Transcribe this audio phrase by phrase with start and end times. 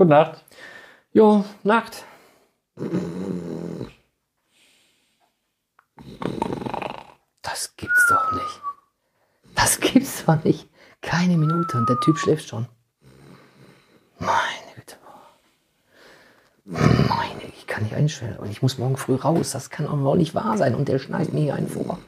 [0.00, 0.42] Gute Nacht.
[1.12, 2.06] Jo, Nacht.
[7.42, 8.62] Das gibt's doch nicht.
[9.54, 10.70] Das gibt's doch nicht.
[11.02, 12.66] Keine Minute und der Typ schläft schon.
[14.18, 14.96] Meine Güte.
[16.64, 18.38] Meine, ich kann nicht einstellen.
[18.38, 19.50] Und ich muss morgen früh raus.
[19.50, 20.74] Das kann auch nicht wahr sein.
[20.74, 21.98] Und der schneidet mir hier einen vor.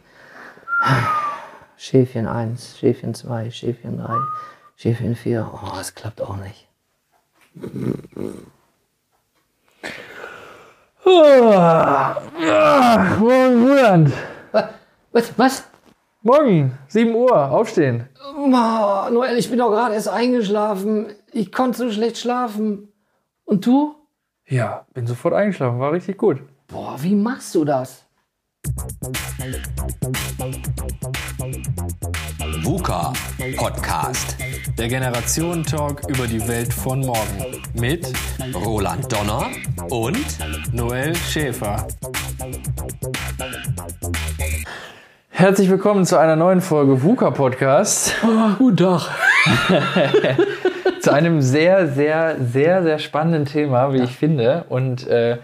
[1.76, 4.14] Schäfchen 1, Schäfchen 2, Schäfchen 3,
[4.76, 5.52] Schäfchen 4.
[5.52, 6.71] Oh, es klappt auch nicht.
[13.18, 14.12] Morgen, Roland.
[15.12, 15.32] Was?
[15.36, 15.64] Was?
[16.22, 18.08] Morgen, 7 Uhr, aufstehen.
[18.36, 21.08] Oh, Noel, ich bin doch gerade erst eingeschlafen.
[21.32, 22.92] Ich konnte so schlecht schlafen.
[23.44, 23.96] Und du?
[24.46, 26.40] Ja, bin sofort eingeschlafen, war richtig gut.
[26.68, 28.06] Boah, wie machst du das?
[32.64, 33.12] VUCA
[33.56, 34.36] Podcast.
[34.78, 37.60] Der Generationen-Talk über die Welt von morgen.
[37.74, 38.06] Mit
[38.54, 39.50] Roland Donner
[39.90, 40.24] und
[40.72, 41.88] Noel Schäfer.
[45.28, 48.14] Herzlich willkommen zu einer neuen Folge VUCA Podcast.
[48.22, 49.10] Oh, guten Tag.
[51.00, 54.66] zu einem sehr, sehr, sehr, sehr spannenden Thema, wie ich finde.
[54.68, 55.38] Und äh,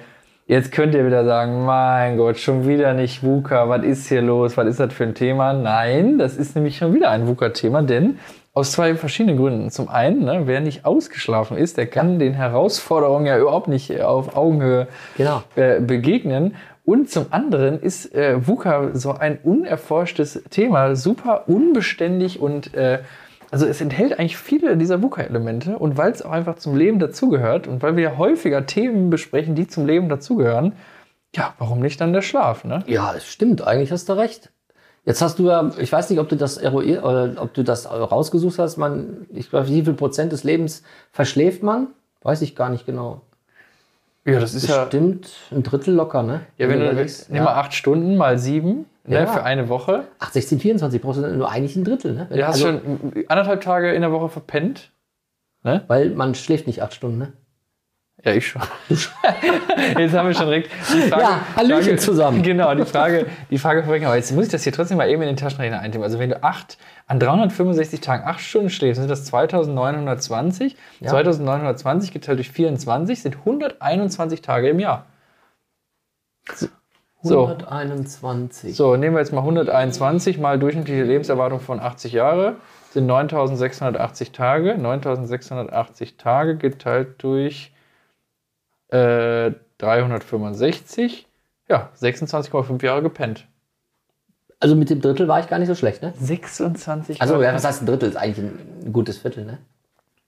[0.49, 4.57] jetzt könnt ihr wieder sagen, mein Gott, schon wieder nicht VUCA, was ist hier los,
[4.57, 5.53] was ist das für ein Thema?
[5.53, 8.19] Nein, das ist nämlich schon wieder ein VUCA-Thema, denn
[8.55, 9.71] aus zwei verschiedenen Gründen.
[9.71, 14.37] Zum einen, ne, wer nicht ausgeschlafen ist, der kann den Herausforderungen ja überhaupt nicht auf
[14.37, 15.43] Augenhöhe Genau.
[15.55, 16.57] äh, begegnen.
[16.85, 23.01] Und zum anderen ist äh, VUCA so ein unerforschtes Thema, super unbeständig und äh,
[23.51, 27.67] also es enthält eigentlich viele dieser VUCA-Elemente und weil es auch einfach zum Leben dazugehört
[27.67, 30.75] und weil wir häufiger Themen besprechen, die zum Leben dazugehören,
[31.35, 32.83] ja, warum nicht dann der Schlaf, ne?
[32.87, 33.67] Ja, es stimmt.
[33.67, 34.51] Eigentlich hast du recht.
[35.05, 37.91] Jetzt hast du ja, ich weiß nicht, ob du das eruiert oder ob du das
[37.91, 38.77] rausgesucht hast.
[38.77, 41.89] Man, ich glaube, wie viel Prozent des Lebens verschläft man?
[42.23, 43.23] Weiß ich gar nicht genau.
[44.25, 46.41] Ja, das ist ja, Bestimmt ein Drittel locker, ne?
[46.59, 47.31] ja wenn du überlegst.
[47.31, 49.27] nimm mal acht Stunden mal sieben ne, Ja.
[49.27, 50.05] für eine Woche.
[50.19, 52.27] 8, 16, 24 brauchst du nur eigentlich ein Drittel, ne?
[52.31, 54.91] Du hast Also, schon anderthalb Tage in der Woche verpennt.
[55.62, 57.33] Weil man schläft nicht acht Stunden, ne?
[58.25, 58.62] Ja, ich schon.
[58.89, 61.23] jetzt haben wir schon direkt die Frage.
[61.23, 62.43] Ja, Hallöchen Frage, zusammen.
[62.43, 64.05] Genau, die Frage, die Frage vorweg.
[64.05, 66.03] Aber jetzt muss ich das hier trotzdem mal eben in den Taschenrechner eintippen.
[66.03, 70.77] Also wenn du acht, an 365 Tagen acht Stunden schläfst, sind das 2920.
[71.01, 71.11] Ja.
[71.11, 75.07] 2920 geteilt durch 24 sind 121 Tage im Jahr.
[77.23, 77.47] So.
[77.47, 78.75] 121.
[78.75, 82.57] So, nehmen wir jetzt mal 121 mal durchschnittliche Lebenserwartung von 80 Jahre,
[82.91, 84.77] sind 9680 Tage.
[84.77, 87.73] 9680 Tage geteilt durch
[88.88, 91.26] äh, 365.
[91.69, 93.47] Ja, 26,5 Jahre gepennt.
[94.60, 96.12] Also mit dem Drittel war ich gar nicht so schlecht, ne?
[96.19, 97.44] 26 Also, Jahre.
[97.47, 98.09] ja, was heißt ein Drittel?
[98.09, 99.59] Ist eigentlich ein gutes Viertel, ne?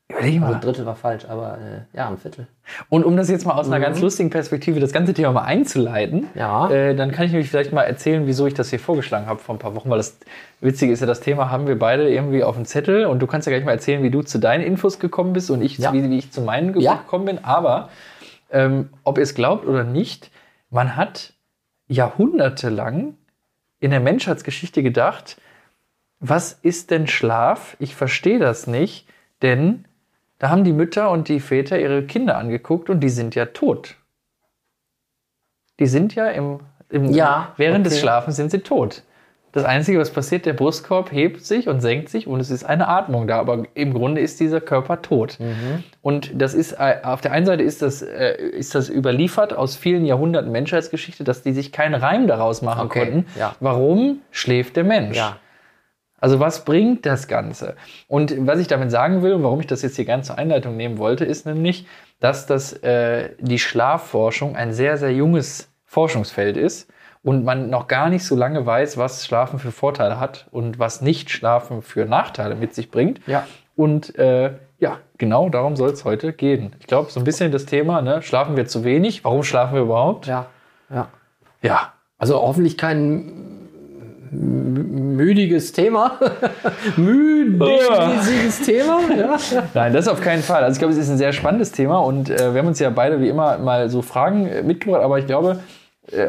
[0.08, 0.54] Überleg Also mal.
[0.54, 2.46] ein Drittel war falsch, aber äh, ja, ein Viertel.
[2.90, 6.26] Und um das jetzt mal aus einer ganz lustigen Perspektive, das ganze Thema mal einzuleiten,
[6.34, 6.68] Ja.
[6.70, 9.54] äh, dann kann ich nämlich vielleicht mal erzählen, wieso ich das hier vorgeschlagen habe vor
[9.54, 10.18] ein paar Wochen, weil das
[10.60, 13.46] Witzige ist ja, das Thema haben wir beide irgendwie auf dem Zettel und du kannst
[13.46, 15.92] ja gleich mal erzählen, wie du zu deinen Infos gekommen bist und ich, Ja.
[15.92, 16.96] wie, wie ich zu meinen Ja.
[16.96, 17.44] gekommen bin.
[17.44, 17.88] Aber
[18.50, 20.30] ähm, ob ihr es glaubt oder nicht,
[20.70, 21.34] man hat
[21.88, 23.16] jahrhundertelang
[23.80, 25.40] in der Menschheitsgeschichte gedacht,
[26.20, 27.76] was ist denn Schlaf?
[27.78, 29.08] Ich verstehe das nicht,
[29.42, 29.86] denn
[30.38, 33.96] da haben die Mütter und die Väter ihre Kinder angeguckt und die sind ja tot.
[35.78, 38.02] Die sind ja im, im Ja, während des okay.
[38.02, 39.02] Schlafens sind sie tot.
[39.52, 42.86] Das Einzige, was passiert, der Brustkorb hebt sich und senkt sich und es ist eine
[42.86, 45.38] Atmung da, aber im Grunde ist dieser Körper tot.
[45.40, 45.82] Mhm.
[46.02, 49.74] Und das ist, äh, auf der einen Seite ist das, äh, ist das überliefert aus
[49.74, 53.26] vielen Jahrhunderten Menschheitsgeschichte, dass die sich keinen Reim daraus machen Okay, konnten.
[53.38, 53.56] ja.
[53.58, 55.16] Warum schläft der Mensch?
[55.16, 55.38] Ja.
[56.20, 57.76] Also was bringt das Ganze?
[58.06, 60.76] Und was ich damit sagen will und warum ich das jetzt hier ganz zur Einleitung
[60.76, 61.86] nehmen wollte, ist nämlich,
[62.20, 66.88] dass das, äh, die Schlafforschung ein sehr, sehr junges Forschungsfeld ist
[67.22, 71.02] und man noch gar nicht so lange weiß, was Schlafen für Vorteile hat und was
[71.02, 73.20] nicht Schlafen für Nachteile mit sich bringt.
[73.26, 73.46] Ja.
[73.76, 76.74] Und äh, ja, genau darum soll es heute gehen.
[76.80, 78.22] Ich glaube, so ein bisschen das Thema, ne?
[78.22, 79.24] schlafen wir zu wenig?
[79.24, 80.26] Warum schlafen wir überhaupt?
[80.26, 80.46] Ja.
[80.88, 81.08] Ja.
[81.62, 81.92] ja.
[82.18, 83.50] Also hoffentlich kein
[84.30, 86.18] müdiges Thema.
[86.96, 89.00] müdiges Thema.
[89.16, 89.36] Ja.
[89.74, 90.62] Nein, das auf keinen Fall.
[90.62, 92.90] Also ich glaube, es ist ein sehr spannendes Thema und äh, wir haben uns ja
[92.90, 95.60] beide wie immer mal so Fragen äh, mitgebracht, aber ich glaube,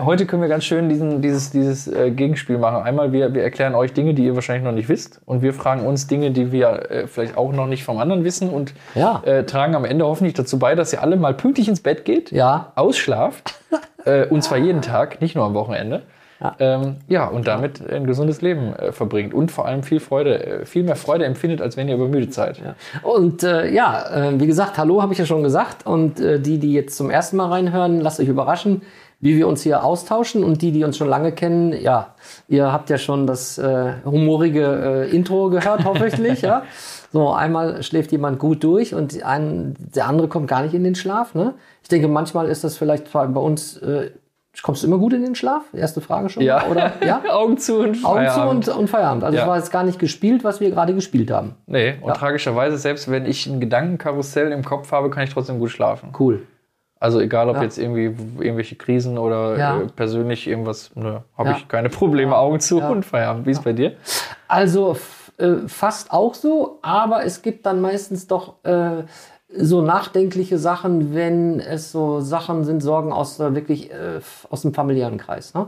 [0.02, 2.84] heute können wir ganz schön diesen, dieses, dieses äh, Gegenspiel machen.
[2.84, 5.86] Einmal, wir, wir erklären euch Dinge, die ihr wahrscheinlich noch nicht wisst und wir fragen
[5.86, 9.22] uns Dinge, die wir äh, vielleicht auch noch nicht vom anderen wissen und Ja.
[9.26, 12.32] äh, tragen am Ende hoffentlich dazu bei, dass ihr alle mal pünktlich ins Bett geht,
[12.32, 12.72] Ja.
[12.76, 13.56] ausschlaft,
[14.06, 16.04] äh, und zwar jeden Tag, nicht nur am Wochenende.
[16.40, 20.44] Ja, ähm, ja und damit ein gesundes Leben äh, verbringt und vor allem viel Freude,
[20.62, 22.58] äh, viel mehr Freude empfindet, als wenn ihr übermüdet seid.
[22.58, 22.74] Ja.
[23.04, 25.86] Und äh, ja, äh, wie gesagt, hallo habe ich ja schon gesagt.
[25.86, 28.82] Und äh, die, die jetzt zum ersten Mal reinhören, lasst euch überraschen,
[29.22, 30.44] wie wir uns hier austauschen.
[30.44, 32.16] Und die, die uns schon lange kennen, ja,
[32.48, 36.64] ihr habt ja schon das äh, humorige äh, Intro gehört, hoffentlich, ja.
[37.14, 40.96] So, einmal schläft jemand gut durch und ein, der andere kommt gar nicht in den
[40.96, 41.36] Schlaf.
[41.36, 41.54] Ne?
[41.84, 43.78] Ich denke, manchmal ist das vielleicht bei uns.
[43.78, 44.12] Äh,
[44.64, 45.64] kommst du immer gut in den Schlaf?
[45.74, 46.44] Erste Frage schon.
[46.44, 46.68] Ja.
[46.68, 47.22] Oder ja?
[47.30, 48.68] Augen zu und Augen zu Feierabend.
[48.70, 49.24] und, und Feierabend.
[49.24, 49.44] Also Ja.
[49.44, 51.56] es war jetzt gar nicht gespielt, was wir gerade gespielt haben.
[51.68, 55.70] Nee, und tragischerweise, selbst wenn ich ein Gedankenkarussell im Kopf habe, kann ich trotzdem gut
[55.72, 56.12] schlafen.
[56.18, 56.44] Cool.
[57.02, 57.64] Also egal, ob Ja.
[57.64, 59.82] jetzt irgendwie irgendwelche Krisen oder Ja.
[59.82, 61.58] äh, persönlich irgendwas, nö, habe Ja.
[61.58, 62.90] ich keine Probleme, Augen zu Ja.
[62.90, 63.48] und Feierabend.
[63.48, 63.94] Wie ist bei dir?
[64.48, 64.96] Also
[65.40, 69.04] äh, fast auch so, aber es gibt dann meistens doch äh,
[69.58, 74.20] so nachdenkliche Sachen, wenn es so Sachen sind, Sorgen aus der wirklich äh,
[74.52, 75.56] aus dem familiären Kreis.
[75.56, 75.68] Ne?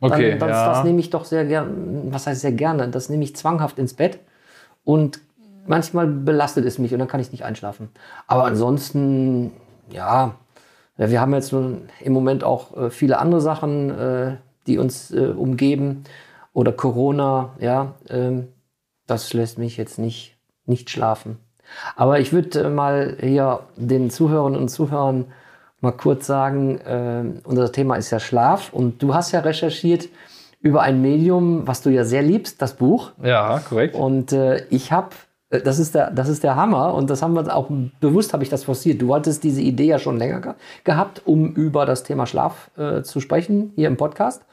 [0.00, 0.66] Dann, Okay, das, ja.
[0.66, 1.70] das nehme ich doch sehr gerne,
[2.10, 4.18] was heißt sehr gerne, das nehme ich zwanghaft ins Bett
[4.82, 5.20] und
[5.64, 7.88] manchmal belastet es mich und dann kann ich nicht einschlafen.
[8.26, 9.52] Aber ansonsten,
[9.88, 10.34] ja, ja,
[10.96, 14.36] wir haben jetzt nun im Moment auch äh, viele andere Sachen, äh,
[14.66, 16.04] die uns äh, umgeben.
[16.52, 18.48] Oder Corona, ja, ähm,
[19.06, 20.36] das lässt mich jetzt nicht,
[20.66, 21.38] nicht schlafen.
[21.96, 25.26] Aber ich würde mal hier den Zuhörern und Zuhörern
[25.80, 30.08] mal kurz sagen, äh, unser Thema ist ja Schlaf und du hast ja recherchiert
[30.60, 33.10] über ein Medium, was du ja sehr liebst, das Buch.
[33.22, 33.96] Ja, korrekt.
[33.96, 35.10] Und äh, ich habe,
[35.60, 37.68] das ist der, das ist der Hammer und das haben wir auch
[38.00, 39.02] bewusst habe ich das forciert.
[39.02, 40.52] Du wolltest diese Idee ja schon länger ge
[40.84, 44.44] gehabt, um über das Thema Schlaf äh, zu sprechen hier im Podcast.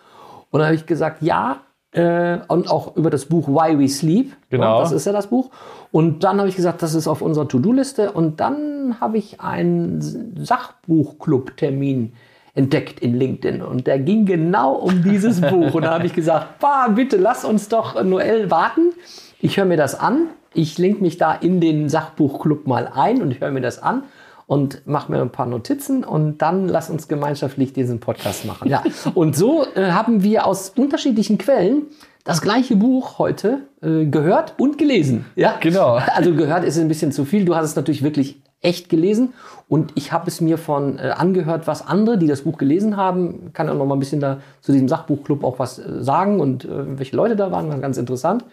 [0.51, 1.61] Und dann habe ich gesagt, ja.
[1.91, 4.35] Äh, und auch über das Buch Why We Sleep.
[4.49, 4.75] Genau.
[4.75, 5.49] Ja, das ist ja das Buch.
[5.91, 8.11] Und dann habe ich gesagt, das ist auf unserer To-Do-Liste.
[8.11, 12.13] Und dann habe ich einen Sachbuchclub-Termin
[12.53, 13.61] entdeckt in LinkedIn.
[13.61, 15.73] Und der ging genau um dieses Buch.
[15.73, 18.91] Und da habe ich gesagt, bah, bitte lass uns doch Noel warten.
[19.41, 20.27] Ich höre mir das an.
[20.53, 24.03] Ich link mich da in den Sachbuchclub mal ein und höre mir das an
[24.47, 28.67] und mache mir ein paar Notizen und dann lass uns gemeinschaftlich diesen Podcast machen.
[28.67, 28.83] Ja.
[29.13, 31.83] Und so äh, haben wir aus unterschiedlichen Quellen
[32.23, 35.25] das gleiche Buch heute äh, gehört und gelesen.
[35.35, 35.99] Ja, Genau.
[36.15, 37.45] Also gehört ist ein bisschen zu viel.
[37.45, 39.33] Du hast es natürlich wirklich echt gelesen
[39.67, 43.53] und ich habe es mir von äh, angehört, was andere, die das Buch gelesen haben,
[43.53, 46.65] kann auch noch mal ein bisschen da zu diesem Sachbuchclub auch was äh, sagen und
[46.65, 48.43] äh, welche Leute da waren, war ganz interessant.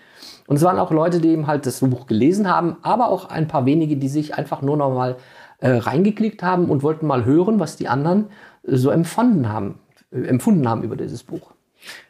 [0.46, 3.48] Und es waren auch Leute, die eben halt das Buch gelesen haben, aber auch ein
[3.48, 5.16] paar wenige, die sich einfach nur noch mal
[5.58, 8.26] äh, reingeklickt haben und wollten mal hören, was die anderen
[8.66, 9.80] äh, so empfunden haben,
[10.12, 11.52] äh, empfunden haben über dieses Buch.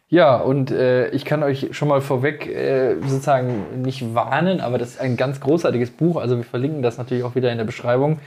[0.09, 4.91] Ja, und äh, ich kann euch schon mal vorweg äh, sozusagen nicht warnen, aber das
[4.91, 6.17] ist ein ganz großartiges Buch.
[6.17, 8.21] Also wir verlinken das natürlich auch wieder in der Beschreibung.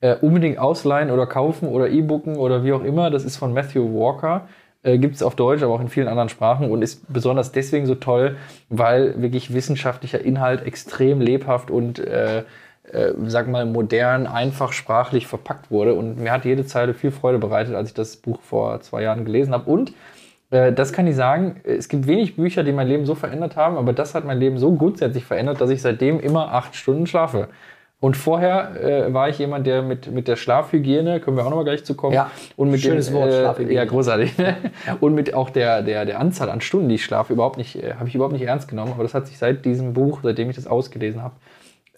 [0.00, 3.10] Äh, unbedingt ausleihen oder kaufen oder E-Booken oder wie auch immer.
[3.10, 4.48] Das ist von Matthew Walker.
[4.86, 7.86] Äh, Gibt es auf Deutsch, aber auch in vielen anderen Sprachen und ist besonders deswegen
[7.86, 8.36] so toll,
[8.68, 12.44] weil wirklich wissenschaftlicher Inhalt extrem lebhaft und äh,
[12.92, 15.94] äh, sag mal, modern, einfach sprachlich verpackt wurde.
[15.94, 19.24] Und mir hat jede Zeile viel Freude bereitet, als ich das Buch vor zwei Jahren
[19.24, 19.68] gelesen habe.
[19.68, 19.92] Und
[20.52, 23.76] äh, das kann ich sagen, es gibt wenig Bücher, die mein Leben so verändert haben,
[23.76, 27.48] aber das hat mein Leben so grundsätzlich verändert, dass ich seitdem immer acht Stunden schlafe.
[27.98, 31.56] Und vorher äh, war ich jemand, der mit, mit der Schlafhygiene, können wir auch noch
[31.56, 33.74] mal gleich zu kommen, Ja, und mit schönes dem, Wort, äh, Schlafhygiene.
[33.74, 34.36] Ja, großartig.
[34.36, 34.56] Ne?
[35.00, 37.94] Und mit auch der, der, der Anzahl an Stunden, die ich schlafe, überhaupt nicht, äh,
[37.94, 38.92] habe ich überhaupt nicht ernst genommen.
[38.92, 41.36] Aber das hat sich seit diesem Buch, seitdem ich das ausgelesen habe,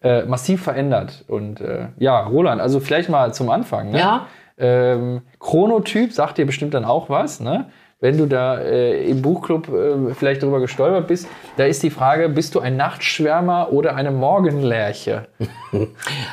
[0.02, 1.24] äh, massiv verändert.
[1.26, 3.90] Und äh, ja, Roland, also vielleicht mal zum Anfang.
[3.90, 3.98] Ne?
[3.98, 4.26] Ja.
[4.56, 7.66] Ähm, Chronotyp sagt dir bestimmt dann auch was, ne?
[8.00, 11.26] Wenn du da äh, im Buchclub äh, vielleicht drüber gestolpert bist,
[11.56, 15.26] da ist die Frage, bist du ein Nachtschwärmer oder eine Morgenlerche?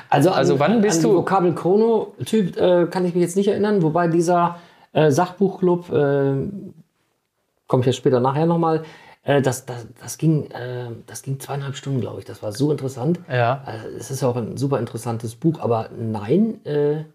[0.09, 3.35] Also, an, Also wann bist an du- Die Vokabel Chrono-Typ äh, kann ich mich jetzt
[3.35, 4.59] nicht erinnern, wobei dieser
[4.93, 6.35] äh, Sachbuchclub, äh,
[7.67, 8.83] komme ich ja später nachher nochmal,
[9.23, 10.47] äh, das, das, das, ging,
[11.07, 12.25] das ging zweieinhalb Stunden, glaube ich.
[12.25, 13.19] Das war so interessant.
[13.29, 13.63] Ja.
[13.97, 17.05] Es ist ja auch ein super interessantes Buch, aber nein, äh,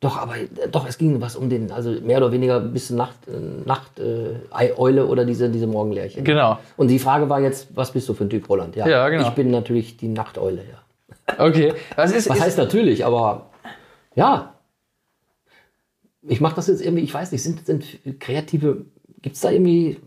[0.00, 3.16] doch, aber äh, doch, es ging was um den, also mehr oder weniger bis Nacht,
[3.28, 6.22] äh, Nacht äh, Ei- Eule oder diese, diese Morgenlärchen.
[6.24, 6.58] Genau.
[6.76, 8.76] Und die Frage war jetzt, was bist du für ein Typ, Roland?
[8.76, 9.26] Ja, genau.
[9.28, 11.44] Ich bin natürlich die Nachteule, ja.
[11.44, 11.72] Okay.
[11.96, 13.50] Was ist, Was ist, heißt natürlich, aber
[14.14, 14.52] ja.
[16.28, 17.84] Ich mache das jetzt irgendwie, ich weiß nicht, sind, sind
[18.20, 18.84] kreative,
[19.22, 19.98] gibt es da irgendwie äh,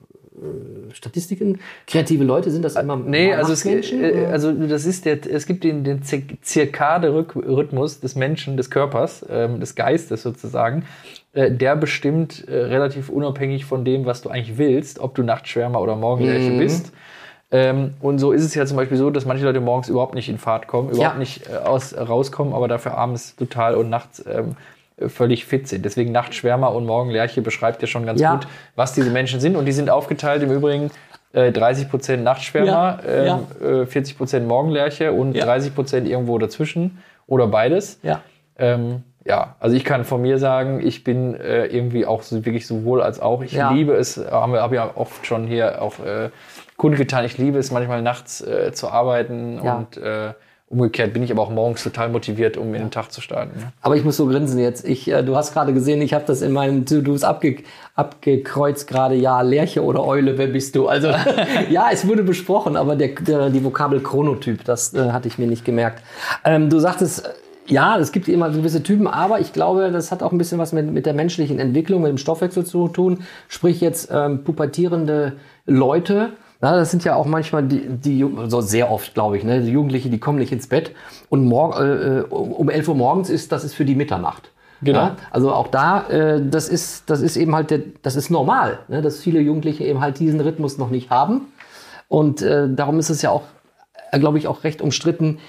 [0.94, 1.60] Statistiken?
[1.88, 5.64] Kreative Leute, sind das immer Nee, also es, äh, also das ist der, es gibt
[5.64, 10.86] den, den Zir- Zirkade-Rhythmus des Menschen, des Körpers, ähm, des Geistes sozusagen.
[11.34, 15.80] Äh, der bestimmt äh, relativ unabhängig von dem, was du eigentlich willst, ob du Nachtschwärmer
[15.82, 16.58] oder Morgenlerche Mhm.
[16.58, 16.92] bist.
[17.52, 20.30] Ähm, und so ist es ja zum Beispiel so, dass manche Leute morgens überhaupt nicht
[20.30, 21.20] in Fahrt kommen, überhaupt Ja.
[21.20, 24.54] nicht äh, aus, rauskommen, aber dafür abends total und nachts ähm, äh,
[25.08, 25.86] völlig fit sind.
[25.86, 28.34] Deswegen Nachtschwärmer und Morgenlerche beschreibt ja schon ganz Ja.
[28.36, 29.56] gut, was diese Menschen sind.
[29.56, 30.92] Und die sind aufgeteilt im Übrigen
[31.34, 35.46] äh, 30% Nachtschwärmer, Ja, ähm, äh, 40% Morgenlerche und Ja.
[35.46, 38.00] 30% irgendwo dazwischen oder beides.
[38.04, 38.22] Ja.
[38.58, 42.66] Ähm, ja, also ich kann von mir sagen, ich bin äh, irgendwie auch so, wirklich
[42.66, 43.44] sowohl als auch.
[43.44, 43.72] Ich Ja.
[43.72, 46.30] liebe es, haben wir hab ja oft schon hier auch äh,
[46.78, 49.76] kundgetan, ich liebe es manchmal nachts äh, zu arbeiten Ja.
[49.78, 50.34] und äh,
[50.70, 53.60] umgekehrt bin ich aber auch morgens total motiviert, um in den Tag zu starten.
[53.60, 53.72] ne?
[53.82, 54.88] Aber ich muss so grinsen jetzt.
[54.88, 57.58] Ich, äh, du hast gerade gesehen, ich habe das in meinen To-Dos abge
[57.96, 59.16] abgekreuzt gerade.
[59.16, 60.88] Ja, Lerche oder Eule, wer bist du?
[60.88, 61.10] Also
[61.70, 65.48] ja, es wurde besprochen, aber der, der, die Vokabel Chronotyp, das äh, hatte ich mir
[65.48, 66.04] nicht gemerkt.
[66.46, 67.30] Ähm, du sagtest, äh,
[67.66, 70.74] ja, es gibt immer gewisse Typen, aber ich glaube, das hat auch ein bisschen was
[70.74, 73.20] mit, mit der menschlichen Entwicklung, mit dem Stoffwechsel zu tun.
[73.48, 75.34] Sprich jetzt ähm, pubertierende
[75.66, 76.32] Leute.
[76.62, 79.72] Na, das sind ja auch manchmal die, die so sehr oft, glaube ich, ne, die
[79.72, 80.92] Jugendliche, die kommen nicht ins Bett
[81.30, 84.52] und morgen, äh, um um 11 Uhr morgens ist, das ist für die Mitternacht.
[84.82, 85.00] Genau.
[85.00, 88.80] Ja, also auch da, äh, das ist, das ist eben halt, der, das ist normal,
[88.88, 91.48] ne, dass viele Jugendliche eben halt diesen Rhythmus noch nicht haben.
[92.08, 93.44] Und äh, darum ist es ja auch,
[94.12, 95.40] äh, glaube ich, auch recht umstritten,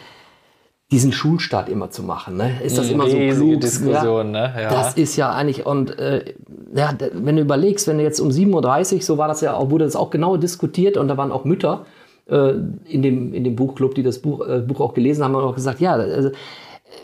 [0.91, 2.37] diesen Schulstart immer zu machen.
[2.37, 2.61] Ne?
[2.65, 3.61] Ist das immer so Riesige klug?
[3.61, 4.53] Diskussion, ne?
[4.61, 4.71] Ja.
[4.71, 6.35] Das ist ja eigentlich, und äh,
[6.75, 9.71] ja, wenn du überlegst, wenn du jetzt um 7.30 Uhr, so war das ja auch,
[9.71, 11.87] wurde das auch genau diskutiert und da waren auch Mütter
[12.29, 12.55] äh,
[12.87, 15.55] in, dem, in dem Buchclub, die das Buch, äh, Buch auch gelesen haben, haben auch
[15.55, 16.31] gesagt, ja, also,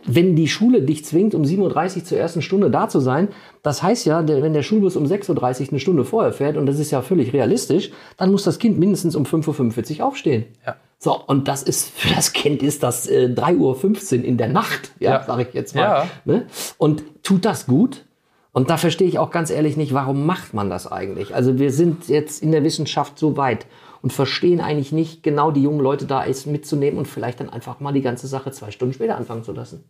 [0.05, 3.29] wenn die Schule dich zwingt, um 7.30 Uhr zur ersten Stunde da zu sein,
[3.63, 5.31] das heißt ja, wenn der Schulbus um 6.30
[5.63, 8.81] Uhr eine Stunde vorher fährt, und das ist ja völlig realistisch, dann muss das Kind
[8.81, 10.47] mindestens um 5.45 Uhr aufstehen.
[10.67, 10.75] Ja.
[10.99, 14.93] So, und das ist, für das Kind ist das äh, 3.15 Uhr in der Nacht,
[14.99, 15.25] ja, Ja.
[15.27, 15.83] sag ich jetzt mal.
[15.83, 16.07] Ja.
[16.25, 16.47] Ne?
[16.79, 18.05] Und tut das gut?
[18.53, 21.35] Und da verstehe ich auch ganz ehrlich nicht, warum macht man das eigentlich?
[21.35, 23.67] Also wir sind jetzt in der Wissenschaft so weit
[24.01, 27.81] und verstehen eigentlich nicht genau die jungen Leute da ist mitzunehmen und vielleicht dann einfach
[27.81, 29.85] mal die ganze Sache zwei Stunden später anfangen zu lassen.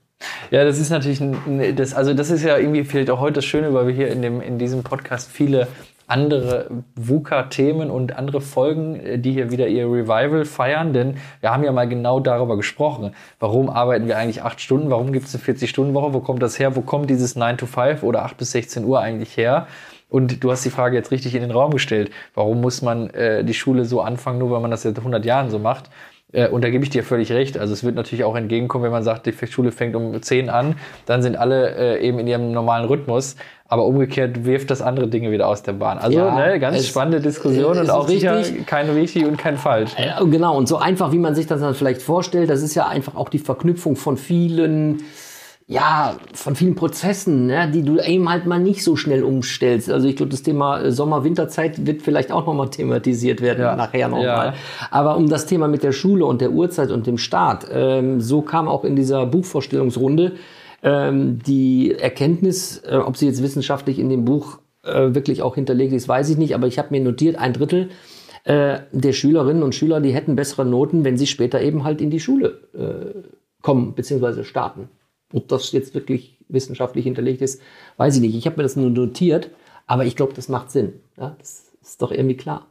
[0.51, 3.45] Ja, das ist natürlich, ein- das, also das ist ja irgendwie vielleicht auch heute das
[3.45, 5.69] Schöne, weil wir hier in, dem, in diesem Podcast viele
[6.07, 11.65] andere VUCA-Themen und andere Folgen, äh, die hier wieder ihr Revival feiern, denn wir haben
[11.65, 13.15] ja mal genau darüber gesprochen.
[13.41, 14.91] Warum arbeiten wir eigentlich acht Stunden?
[14.91, 16.15] Warum gibt es eine 40-Stunden-Woche?
[16.15, 16.77] Wo kommt das her?
[16.77, 19.67] Wo kommt dieses 9 to 5 oder 8 bis 16 Uhr eigentlich her?
[20.09, 22.11] Und du hast die Frage jetzt richtig in den Raum gestellt.
[22.35, 25.51] Warum muss man äh, die Schule so anfangen, nur weil man das seit 100 Jahren
[25.51, 25.91] so macht?
[26.33, 27.57] Äh, Und da gebe ich dir völlig recht.
[27.59, 30.75] Also es wird natürlich auch entgegenkommen, wenn man sagt, die Schule fängt um 10 an,
[31.07, 33.37] dann sind alle äh, eben in ihrem normalen Rhythmus.
[33.69, 35.99] Aber umgekehrt wirft das andere Dinge wieder aus der Bahn.
[35.99, 38.67] Also Ja, ne, ganz es- spannende Diskussion äh, und auch sicher richtig.
[38.67, 39.97] kein richtig und kein falsch.
[39.99, 40.07] Ne?
[40.07, 42.87] Ja, genau, und so einfach, wie man sich das dann vielleicht vorstellt, das ist ja
[42.87, 45.03] einfach auch die Verknüpfung von vielen,
[45.69, 49.91] ja, von vielen Prozessen, ne, die du eben halt mal nicht so schnell umstellst.
[49.91, 53.75] Also ich glaube, das Thema äh, Sommer-Winterzeit wird vielleicht auch nochmal thematisiert werden, Ja.
[53.75, 54.47] nachher nochmal.
[54.49, 54.55] Ja.
[54.93, 58.43] Aber um das Thema mit der Schule und der Uhrzeit und dem Start, ähm, so
[58.43, 60.33] kam auch in dieser Buchvorstellungsrunde
[60.85, 65.93] ähm, die Erkenntnis, äh, ob sie jetzt wissenschaftlich in dem Buch äh, wirklich auch hinterlegt
[65.95, 67.89] ist, weiß ich nicht, aber ich habe mir notiert, ein Drittel
[68.45, 72.11] äh, der Schülerinnen und Schüler, die hätten bessere Noten, wenn sie später eben halt in
[72.11, 73.19] die Schule äh,
[73.63, 74.45] kommen bzw.
[74.45, 74.91] starten.
[75.33, 77.61] Ob das jetzt wirklich wissenschaftlich hinterlegt ist,
[77.97, 78.37] weiß ich nicht.
[78.37, 79.51] Ich habe mir das nur notiert,
[79.87, 81.01] aber ich glaube, das macht Sinn.
[81.17, 82.67] Ja, das ist doch irgendwie klar.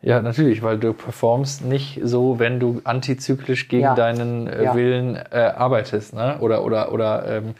[0.00, 3.94] Ja, natürlich, weil du performst nicht so, wenn du antizyklisch gegen Ja.
[3.94, 4.74] deinen äh, Ja.
[4.74, 6.38] Willen äh, arbeitest ne?
[6.40, 7.54] oder, oder, oder ähm,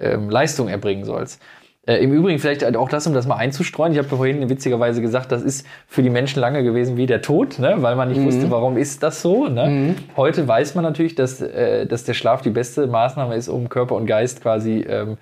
[0.00, 1.40] ähm, Leistung erbringen sollst.
[1.84, 3.92] Äh, Im Übrigen vielleicht auch das, um das mal einzustreuen.
[3.92, 7.58] Ich habe vorhin witzigerweise gesagt, das ist für die Menschen lange gewesen wie der Tod,
[7.58, 7.74] ne?
[7.78, 8.26] weil man nicht Mhm.
[8.26, 9.48] wusste, warum ist das so.
[9.48, 9.96] Ne?
[10.16, 13.96] Heute weiß man natürlich, dass, äh, dass der Schlaf die beste Maßnahme ist, um Körper
[13.96, 15.18] und Geist quasi ähm,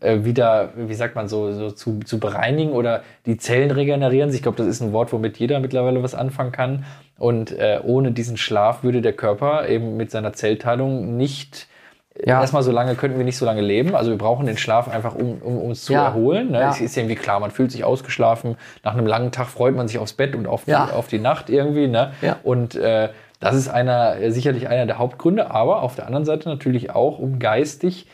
[0.00, 4.38] äh, wieder, wie sagt man so, so zu, zu bereinigen oder die Zellen regenerieren sich.
[4.38, 6.84] Ich glaube, das ist ein Wort, womit jeder mittlerweile was anfangen kann.
[7.18, 11.67] Und äh, ohne diesen Schlaf würde der Körper eben mit seiner Zellteilung nicht
[12.24, 12.40] Ja.
[12.40, 13.94] Erstmal so lange könnten wir nicht so lange leben.
[13.94, 16.06] Also wir brauchen den Schlaf einfach, um, um uns zu Ja.
[16.06, 16.50] erholen.
[16.50, 16.60] Ne?
[16.60, 16.70] Ja.
[16.70, 18.56] Es ist irgendwie klar, man fühlt sich ausgeschlafen.
[18.82, 21.48] Nach einem langen Tag freut man sich aufs Bett und auf die, auf die Nacht
[21.48, 21.86] irgendwie.
[21.86, 22.12] Ne?
[22.20, 22.36] Ja.
[22.42, 23.10] Und äh,
[23.40, 27.18] das ist einer, äh, sicherlich einer der Hauptgründe, aber auf der anderen Seite natürlich auch,
[27.20, 28.08] um geistig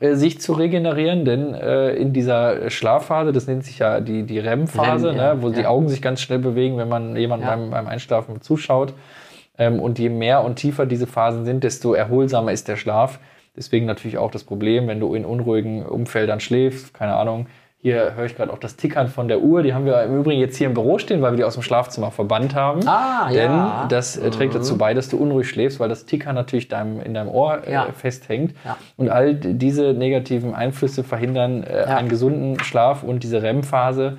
[0.00, 4.38] äh, sich zu regenerieren, denn äh, in dieser Schlafphase, das nennt sich ja die, die
[4.38, 8.40] REM-Phase, ne, wo die Augen sich ganz schnell bewegen, wenn man jemandem beim, beim Einschlafen
[8.40, 8.94] zuschaut.
[9.58, 13.18] Ähm, und je mehr und tiefer diese Phasen sind, desto erholsamer ist der Schlaf.
[13.60, 17.46] Deswegen natürlich auch das Problem, wenn du in unruhigen Umfeldern schläfst, keine Ahnung.
[17.76, 19.62] Hier höre ich gerade auch das Tickern von der Uhr.
[19.62, 21.62] Die haben wir im Übrigen jetzt hier im Büro stehen, weil wir die aus dem
[21.62, 22.80] Schlafzimmer verbannt haben.
[22.88, 23.86] Ah, Denn ja.
[23.90, 27.12] das äh, trägt dazu bei, dass du unruhig schläfst, weil das Tickern natürlich deinem, in
[27.12, 27.86] deinem Ohr äh, Ja.
[27.92, 28.54] festhängt.
[28.64, 28.78] Ja.
[28.96, 34.16] Und all diese negativen Einflüsse verhindern äh, einen gesunden Schlaf und diese REM-Phase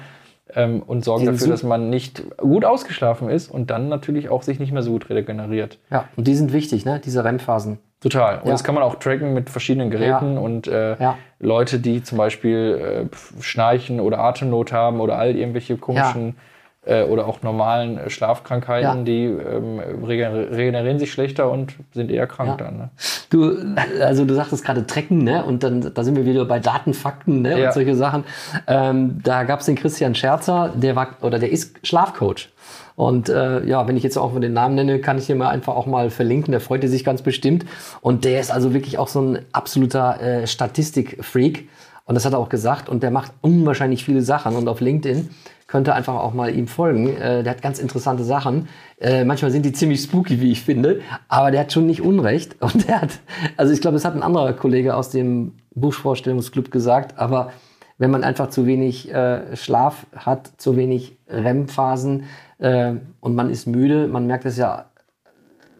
[0.55, 4.43] ähm, und sorgen Diesen dafür, dass man nicht gut ausgeschlafen ist und dann natürlich auch
[4.43, 5.79] sich nicht mehr so gut regeneriert.
[5.89, 7.01] Ja, und die sind wichtig, ne?
[7.03, 7.79] diese REM-Phasen.
[8.01, 8.39] Total.
[8.39, 8.51] Und Ja.
[8.51, 11.17] das kann man auch tracken mit verschiedenen Geräten und äh, Ja.
[11.39, 16.36] Leute, die zum Beispiel äh, Schnarchen oder Atemnot haben oder all irgendwelche komischen
[16.84, 19.03] äh, oder auch normalen äh, Schlafkrankheiten, Ja.
[19.03, 22.65] die ähm, regener- regenerieren sich schlechter und sind eher krank Ja.
[22.65, 22.77] dann.
[22.77, 22.89] Ne?
[23.29, 23.55] Du,
[24.03, 25.46] also du sagtest gerade Trecken, ne?
[25.46, 27.60] Und dann da sind wir wieder bei Daten, Fakten, ne?
[27.60, 27.67] Ja.
[27.67, 28.24] Und solche Sachen.
[28.65, 32.50] Ähm, da gab es den Christian Scherzer, der war oder der ist Schlafcoach.
[33.01, 35.50] Und äh, ja, wenn ich jetzt auch mal den Namen nenne, kann ich ihn mal
[35.50, 36.51] einfach auch mal verlinken.
[36.51, 37.65] Der freute sich ganz bestimmt.
[38.00, 41.67] Und der ist also wirklich auch so ein absoluter äh, Statistikfreak.
[42.05, 42.89] Und das hat er auch gesagt.
[42.89, 44.55] Und der macht unwahrscheinlich viele Sachen.
[44.55, 45.31] Und auf LinkedIn
[45.65, 47.17] könnt ihr einfach auch mal ihm folgen.
[47.17, 48.67] Äh, der hat ganz interessante Sachen.
[49.00, 51.01] Äh, manchmal sind die ziemlich spooky, wie ich finde.
[51.27, 52.55] Aber der hat schon nicht Unrecht.
[52.62, 53.20] Und der hat,
[53.58, 57.17] also ich glaube, es hat ein anderer Kollege aus dem Buchvorstellungsclub gesagt.
[57.17, 57.51] Aber
[57.98, 62.25] wenn man einfach zu wenig äh, Schlaf hat, zu wenig REM-Phasen
[62.62, 64.86] äh, und man ist müde, man merkt es ja,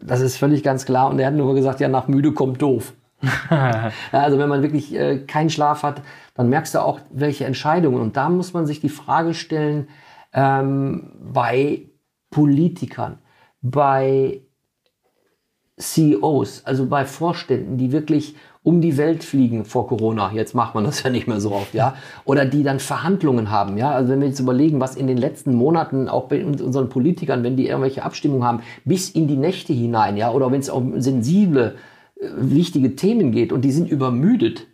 [0.02, 1.08] das ist völlig ganz klar.
[1.08, 2.92] Und er hat nur gesagt, ja, nach müde kommt doof.
[3.50, 6.02] Ja, also wenn man wirklich äh, keinen Schlaf hat,
[6.34, 8.00] dann merkst du auch, welche Entscheidungen.
[8.00, 9.88] Und da muss man sich die Frage stellen,
[10.32, 11.82] ähm, bei
[12.30, 13.18] Politikern,
[13.60, 14.40] bei
[15.78, 20.30] CEOs, also bei Vorständen, die wirklich um die Welt fliegen vor Corona.
[20.32, 21.96] Jetzt macht man das ja nicht mehr so oft, ja.
[22.24, 23.90] Oder die dann Verhandlungen haben, ja.
[23.90, 27.42] Also wenn wir jetzt überlegen, was in den letzten Monaten auch bei uns- unseren Politikern,
[27.42, 31.00] wenn die irgendwelche Abstimmungen haben, bis in die Nächte hinein, ja, oder wenn es um
[31.00, 31.74] sensible,
[32.16, 34.68] äh, wichtige Themen geht und die sind übermüdet,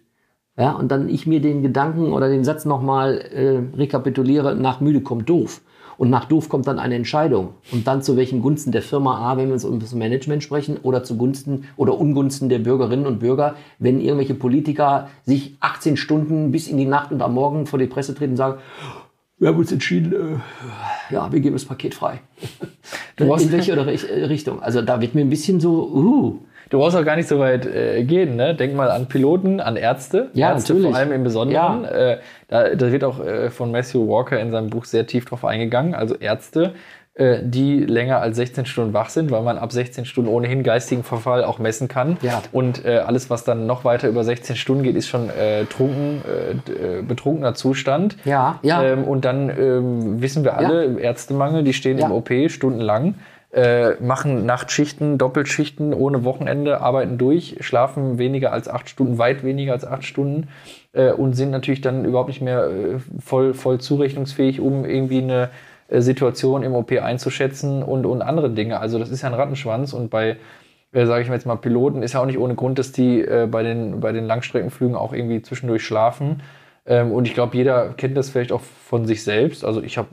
[0.58, 5.00] ja, und dann ich mir den Gedanken oder den Satz nochmal äh, rekapituliere, nach müde
[5.00, 5.62] kommt doof.
[5.98, 7.54] Und nach doof kommt dann eine Entscheidung.
[7.72, 10.78] Und dann zu welchen Gunsten der Firma A, wenn wir uns um das Management sprechen,
[10.82, 16.52] oder zu Gunsten oder Ungunsten der Bürgerinnen und Bürger, wenn irgendwelche Politiker sich 18 Stunden
[16.52, 18.60] bis in die Nacht und am Morgen vor die Presse treten und sagen,
[19.40, 22.20] wir haben uns entschieden, äh, ja, wir geben das Paket frei.
[23.16, 24.62] brauchst- in welche oder welche äh, Richtung?
[24.62, 26.38] Also da wird mir ein bisschen so, uh,
[26.70, 28.36] Du brauchst auch gar nicht so weit äh, gehen.
[28.36, 28.54] Ne?
[28.54, 30.30] Denk mal an Piloten, an Ärzte.
[30.34, 30.90] Ja, Ärzte natürlich.
[30.90, 31.84] vor allem im Besonderen.
[31.84, 31.90] Ja.
[31.90, 35.44] Äh, da, da wird auch äh, von Matthew Walker in seinem Buch sehr tief drauf
[35.44, 35.94] eingegangen.
[35.94, 36.74] Also Ärzte,
[37.14, 41.02] äh, die länger als 16 Stunden wach sind, weil man ab 16 Stunden ohnehin geistigen
[41.02, 42.16] Verfall auch messen kann.
[42.22, 42.42] Ja.
[42.52, 46.22] Und äh, alles, was dann noch weiter über 16 Stunden geht, ist schon äh, trunken,
[46.24, 48.16] äh, äh, betrunkener Zustand.
[48.24, 48.82] Ja, ja.
[48.84, 52.06] Ähm, und dann ähm, wissen wir alle, im Ärztemangel, die stehen Ja.
[52.06, 53.14] im OP stundenlang,
[53.52, 59.72] äh, machen Nachtschichten, Doppelschichten ohne Wochenende, arbeiten durch, schlafen weniger als acht Stunden, weit weniger
[59.72, 60.48] als acht Stunden
[60.92, 65.50] äh, und sind natürlich dann überhaupt nicht mehr äh, voll, voll zurechnungsfähig, um irgendwie eine
[65.88, 68.80] äh, Situation im OP einzuschätzen und, und andere Dinge.
[68.80, 70.36] Also das ist ja ein Rattenschwanz und bei
[70.92, 73.20] äh, sage ich mal jetzt mal, Piloten ist ja auch nicht ohne Grund, dass die
[73.20, 76.42] äh, bei, den, bei den Langstreckenflügen auch irgendwie zwischendurch schlafen.
[76.88, 79.64] Ähm, und ich glaube, jeder kennt das vielleicht auch von sich selbst.
[79.64, 80.08] Also ich habe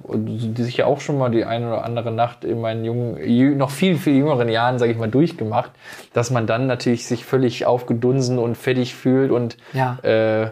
[0.57, 4.15] sicher auch schon mal die eine oder andere Nacht in meinen jungen, noch viel, viel
[4.17, 5.71] jüngeren Jahren, sage ich mal, durchgemacht,
[6.13, 9.97] dass man dann natürlich sich völlig aufgedunsen und fettig fühlt und Ja.
[10.03, 10.51] äh,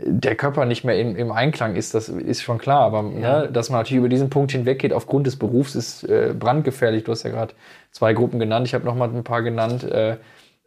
[0.00, 2.82] der Körper nicht mehr im, im Einklang ist, das ist schon klar.
[2.82, 7.02] Aber ne, dass man natürlich über diesen Punkt hinweggeht aufgrund des Berufs ist äh, brandgefährlich.
[7.02, 7.52] Du hast ja gerade
[7.90, 8.66] zwei Gruppen genannt.
[8.68, 9.82] Ich habe noch mal ein paar genannt.
[9.82, 10.16] Äh,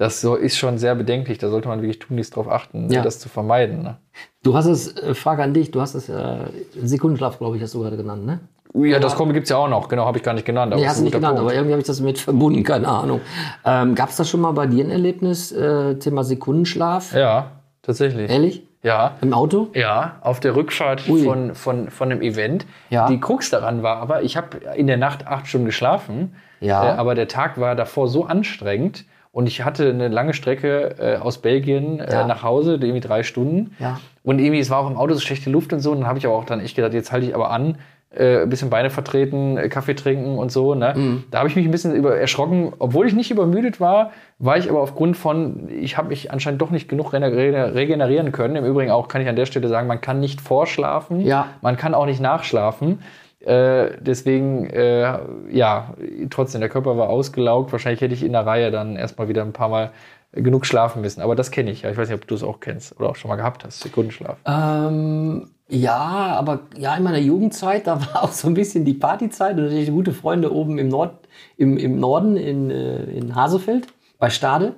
[0.02, 1.38] das so ist schon sehr bedenklich.
[1.38, 3.04] Da sollte man wirklich tunlichst darauf achten, Ja.
[3.04, 3.84] das zu vermeiden.
[3.84, 3.98] Ne?
[4.42, 6.38] Du hast es, äh, Frage an dich, du hast es, äh,
[6.82, 8.40] Sekundenschlaf, glaube ich, hast du gerade genannt, ne?
[8.74, 9.90] Ja, das kommt gibt's ja auch noch.
[9.90, 10.72] Genau, habe ich gar nicht genannt.
[10.74, 11.54] aber Nee, hast du nicht genannt, aber Punkt.
[11.56, 13.22] irgendwie habe ich das mit verbunden, keine Ahnung.
[13.64, 17.14] Ähm, Gab es da schon mal bei dir ein Erlebnis, äh, Thema Sekundenschlaf?
[17.14, 17.52] Ja,
[17.84, 18.32] tatsächlich.
[18.32, 18.64] Ehrlich?
[18.82, 19.18] Ja.
[19.22, 19.68] Im Auto?
[19.76, 21.24] Ja, auf der Rückfahrt Ui.
[21.24, 22.66] von, von, von einem Event.
[22.90, 23.08] Ja.
[23.08, 26.96] Die Krux daran war aber, ich habe in der Nacht acht Stunden geschlafen, Ja.
[26.96, 31.16] äh, aber der Tag war davor so anstrengend und ich hatte eine lange Strecke äh,
[31.18, 32.28] aus Belgien äh, Ja.
[32.28, 33.76] nach Hause, irgendwie drei Stunden.
[33.80, 34.00] Ja.
[34.24, 35.92] Und irgendwie, es war auch im Auto so schlechte Luft und so.
[35.92, 37.78] Und dann habe ich aber auch dann echt gedacht, jetzt halte ich aber an,
[38.14, 40.76] äh, ein bisschen Beine vertreten, äh, Kaffee trinken und so.
[40.76, 40.94] Ne?
[40.98, 41.24] Mhm.
[41.32, 42.74] Da habe ich mich ein bisschen über erschrocken.
[42.78, 46.70] Obwohl ich nicht übermüdet war, war ich aber aufgrund von, ich habe mich anscheinend doch
[46.72, 48.58] nicht genug regenerieren können.
[48.58, 51.48] Im Übrigen auch kann ich an der Stelle sagen, man kann nicht vorschlafen, Ja.
[51.62, 53.00] man kann auch nicht nachschlafen.
[53.46, 55.94] Äh, deswegen, äh, ja,
[56.30, 57.72] trotzdem, der Körper war ausgelaugt.
[57.72, 59.92] Wahrscheinlich hätte ich in der Reihe dann erstmal wieder ein paar Mal
[60.34, 61.22] genug schlafen müssen.
[61.22, 61.92] Aber das kenne ich ja.
[61.92, 64.38] Ich weiß nicht, ob du es auch kennst oder auch schon mal gehabt hast, Sekundenschlaf.
[64.46, 69.58] Ähm, ja, aber ja, in meiner Jugendzeit, da war auch so ein bisschen die Partyzeit
[69.58, 71.28] und natürlich gute Freunde oben im, Nord,
[71.58, 73.88] im, im Norden in, äh, in Hasefeld
[74.20, 74.76] bei Stade.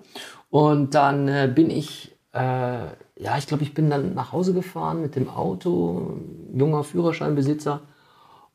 [0.49, 5.01] Und dann äh, bin ich, äh, ja, ich glaube, ich bin dann nach Hause gefahren
[5.01, 6.17] mit dem Auto,
[6.53, 7.81] junger Führerscheinbesitzer.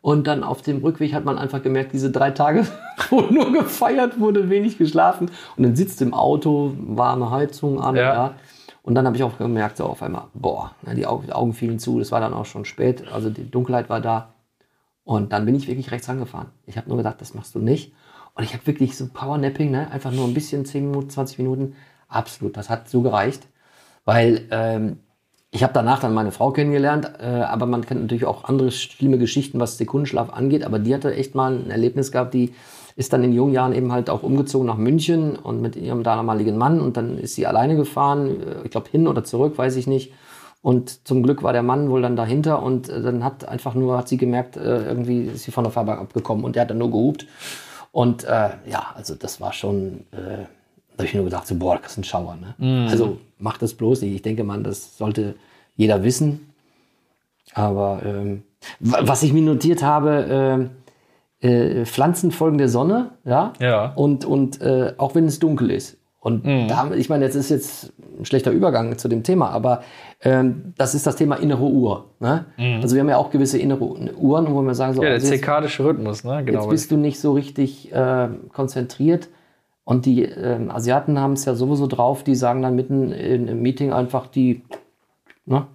[0.08, 2.66] Und dann auf dem Rückweg hat man einfach gemerkt, diese drei Tage,
[3.10, 5.30] wo nur gefeiert wurde, wenig geschlafen.
[5.58, 8.14] Und dann sitzt im Auto, warme Heizung an, Ja.
[8.14, 8.34] ja.
[8.82, 11.52] Und dann habe ich auch gemerkt, so auf einmal, boah, ne, die Augen, die Augen
[11.52, 11.98] fielen zu.
[11.98, 14.32] Das war dann auch schon spät, also die Dunkelheit war da.
[15.04, 16.48] Und dann bin ich wirklich rechts rangefahren.
[16.64, 17.92] Ich habe nur gedacht, das machst du nicht.
[18.32, 19.90] Und ich habe wirklich so Powernapping, ne?
[19.90, 21.74] einfach nur ein bisschen, 10 Minuten, 20 Minuten,
[22.08, 23.46] Absolut, das hat so gereicht,
[24.06, 25.00] weil ähm,
[25.50, 29.18] ich habe danach dann meine Frau kennengelernt, äh, aber man kennt natürlich auch andere schlimme
[29.18, 30.64] Geschichten, was Sekundenschlaf angeht.
[30.64, 32.52] Aber die hatte echt mal ein Erlebnis gehabt, die
[32.96, 36.58] ist dann in jungen Jahren eben halt auch umgezogen nach München und mit ihrem damaligen
[36.58, 39.86] Mann und dann ist sie alleine gefahren, äh, ich glaube hin oder zurück, weiß ich
[39.86, 40.12] nicht.
[40.60, 43.96] Und zum Glück war der Mann wohl dann dahinter und äh, dann hat einfach nur,
[43.96, 46.78] hat sie gemerkt, äh, irgendwie ist sie von der Fahrbahn abgekommen und der hat dann
[46.78, 47.26] nur gehupt.
[47.92, 50.44] Und äh, ja, also das war schon, äh,
[50.98, 52.36] da habe ich nur gedacht, so, boah, das ist ein Schauer.
[52.58, 52.88] Ne?
[52.90, 54.14] Also macht das bloß nicht.
[54.14, 55.36] Ich denke mal, das sollte
[55.76, 56.50] jeder wissen.
[57.54, 58.42] Aber ähm,
[58.80, 60.70] wa- was ich mir notiert habe, ähm,
[61.40, 63.92] äh, Pflanzen folgen der Sonne, ja, Ja.
[63.94, 65.96] und, und äh, auch wenn es dunkel ist.
[66.20, 69.82] Und da, ich meine, jetzt ist jetzt ein schlechter Übergang zu dem Thema, aber
[70.22, 72.06] ähm, das ist das Thema innere Uhr.
[72.18, 72.44] Ne?
[72.82, 75.26] Also wir haben ja auch gewisse innere Uhren, wo wir sagen so, Ja, der also
[75.28, 76.44] jetzt- zirkadische Rhythmus, ne?
[76.44, 76.58] Genau.
[76.62, 79.28] jetzt bist du nicht so richtig äh, konzentriert.
[79.88, 83.62] Und die ähm, Asiaten haben es ja sowieso drauf, die sagen dann mitten in, im
[83.62, 84.60] Meeting einfach die
[85.46, 85.66] ne,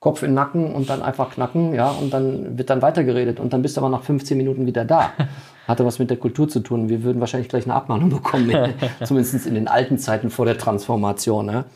[0.00, 3.52] Kopf in den Nacken und dann einfach knacken, ja, und dann wird dann weitergeredet und
[3.52, 5.12] dann bist du aber nach 15 Minuten wieder da.
[5.68, 6.88] Hatte was mit der Kultur zu tun.
[6.88, 8.50] Wir würden wahrscheinlich gleich eine Abmahnung bekommen,
[9.04, 11.46] zumindest in den alten Zeiten vor der Transformation.
[11.46, 11.66] Ne?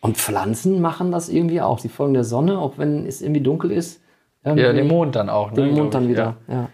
[0.00, 1.78] Und Pflanzen machen das irgendwie auch.
[1.78, 4.02] Sie folgen der Sonne, auch wenn es irgendwie dunkel ist.
[4.44, 5.52] ja, den Mond dann auch.
[5.52, 6.38] Ne, Den Mond dann wieder.
[6.48, 6.54] Ja.
[6.54, 6.68] Ja.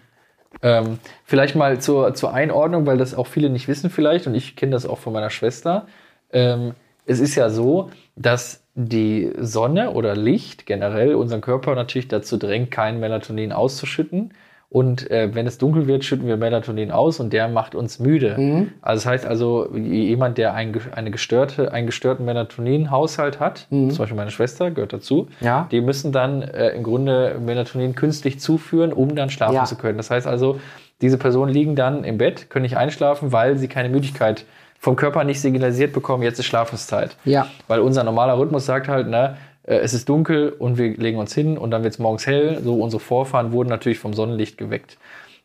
[0.61, 4.55] Ähm, vielleicht mal zur, zur Einordnung, weil das auch viele nicht wissen vielleicht und ich
[4.55, 5.87] kenne das auch von meiner Schwester.
[6.31, 6.73] Ähm,
[7.05, 12.69] es ist ja so, dass die Sonne oder Licht generell unseren Körper natürlich dazu drängt,
[12.69, 14.33] kein Melatonin auszuschütten.
[14.69, 18.67] Und äh, wenn es dunkel wird, schütten wir Melatonin aus und der macht uns müde.
[18.81, 24.15] Also das heißt also, jemand, der ein, eine gestörte, einen gestörten Melatonin-Haushalt hat, zum Beispiel
[24.17, 25.67] meine Schwester, gehört dazu, Ja.
[25.71, 29.63] die müssen dann äh, im Grunde Melatonin künstlich zuführen, um dann schlafen Ja.
[29.65, 29.97] zu können.
[29.97, 30.59] Das heißt also,
[31.01, 34.45] diese Personen liegen dann im Bett, können nicht einschlafen, weil sie keine Müdigkeit
[34.79, 37.15] vom Körper nicht signalisiert bekommen, jetzt ist Schlafenszeit.
[37.25, 37.47] Ja.
[37.67, 39.37] Weil unser normaler Rhythmus sagt halt, ne,
[39.75, 42.59] es ist dunkel und wir legen uns hin und dann wird es morgens hell.
[42.63, 44.97] So unsere Vorfahren wurden natürlich vom Sonnenlicht geweckt.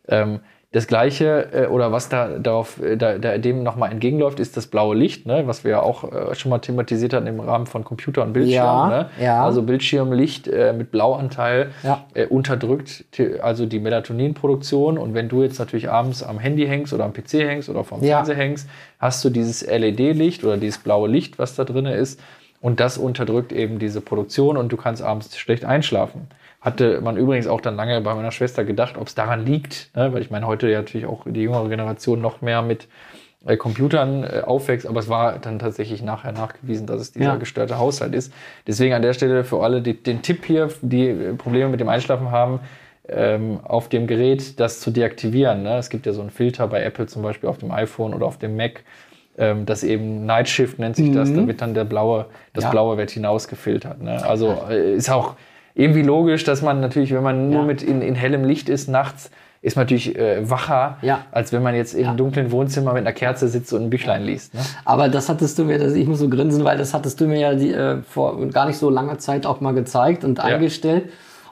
[0.08, 0.40] Ähm,
[0.74, 4.66] das Gleiche äh, oder was da darauf äh, da, da dem nochmal entgegenläuft, ist das
[4.68, 7.84] blaue Licht, ne, was wir ja auch äh, schon mal thematisiert hatten im Rahmen von
[7.84, 8.54] Computer und Bildschirm.
[8.64, 9.10] Ja, ne?
[9.20, 9.44] ja.
[9.44, 12.06] Also Bildschirmlicht äh, mit Blauanteil Ja.
[12.14, 14.96] äh, unterdrückt die- also die Melatoninproduktion.
[14.98, 18.00] Und wenn du jetzt natürlich abends am Handy hängst oder am PC hängst oder vom.
[18.00, 22.18] Fernseher hängst, hast du dieses LED-Licht oder dieses blaue Licht, was da drin ist.
[22.62, 26.28] Und das unterdrückt eben diese Produktion und du kannst abends schlecht einschlafen.
[26.60, 30.12] Hatte man übrigens auch dann lange bei meiner Schwester gedacht, ob es daran liegt, ne?
[30.14, 32.86] weil ich meine, heute ja natürlich auch die jüngere Generation noch mehr mit
[33.44, 37.36] äh, Computern äh, aufwächst, aber es war dann tatsächlich nachher nachgewiesen, dass es dieser Ja.
[37.36, 38.32] gestörte Haushalt ist.
[38.68, 41.88] Deswegen an der Stelle für alle die, den Tipp hier, die äh, Probleme mit dem
[41.88, 42.60] Einschlafen haben,
[43.08, 45.64] ähm, auf dem Gerät das zu deaktivieren.
[45.64, 45.78] Ne?
[45.78, 48.38] Es gibt ja so einen Filter bei Apple zum Beispiel auf dem iPhone oder auf
[48.38, 48.84] dem Mac,
[49.38, 52.70] ähm, das eben Night Shift nennt sich das, da wird dann der blaue, das Ja.
[52.70, 54.02] blaue wird hinausgefiltert.
[54.02, 54.24] Ne?
[54.24, 55.34] Also äh, ist auch
[55.74, 57.66] irgendwie logisch, dass man natürlich, wenn man nur Ja.
[57.66, 59.30] mit in, in hellem Licht ist nachts,
[59.62, 61.20] ist man natürlich äh, wacher, Ja.
[61.30, 64.52] als wenn man jetzt im dunklen Wohnzimmer mit einer Kerze sitzt und ein Büchlein liest.
[64.54, 64.60] Ne?
[64.84, 67.38] Aber das hattest du mir, das, ich muss so grinsen, weil das hattest du mir
[67.38, 71.04] ja die, äh, vor gar nicht so langer Zeit auch mal gezeigt und eingestellt.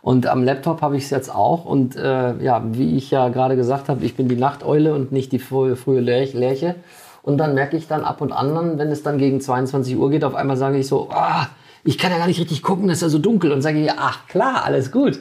[0.02, 1.64] Und am Laptop habe ich es jetzt auch.
[1.66, 5.30] Und äh, ja, wie ich ja gerade gesagt habe, ich bin die Nachteule und nicht
[5.30, 6.74] die frühe, frühe Lerch- Lerche.
[7.22, 10.24] Und dann merke ich dann ab und an, wenn es dann gegen 22 Uhr geht,
[10.24, 11.46] auf einmal sage ich so, ah,
[11.84, 13.52] ich kann ja gar nicht richtig gucken, es ist ja so dunkel.
[13.52, 15.20] Und sage ich, ach klar, alles gut.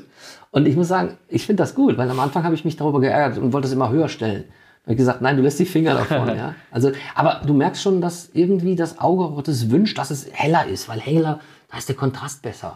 [0.51, 2.99] Und ich muss sagen, ich finde das gut, weil am Anfang habe ich mich darüber
[3.01, 4.45] geärgert und wollte es immer höher stellen.
[4.47, 6.27] Da habe ich gesagt, nein, du lässt die Finger davon.
[6.35, 6.55] ja.
[6.71, 10.89] Also, aber du merkst schon, dass irgendwie das Auge Gottes wünscht, dass es heller ist,
[10.89, 11.39] weil heller,
[11.71, 12.73] da ist der Kontrast besser.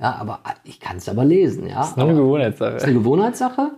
[0.00, 1.66] Ja, aber ich kann es aber lesen.
[1.66, 1.90] Ja.
[1.96, 2.74] Nur eine Aber- Gewohnheitssache.
[2.76, 3.70] ist eine Gewohnheitssache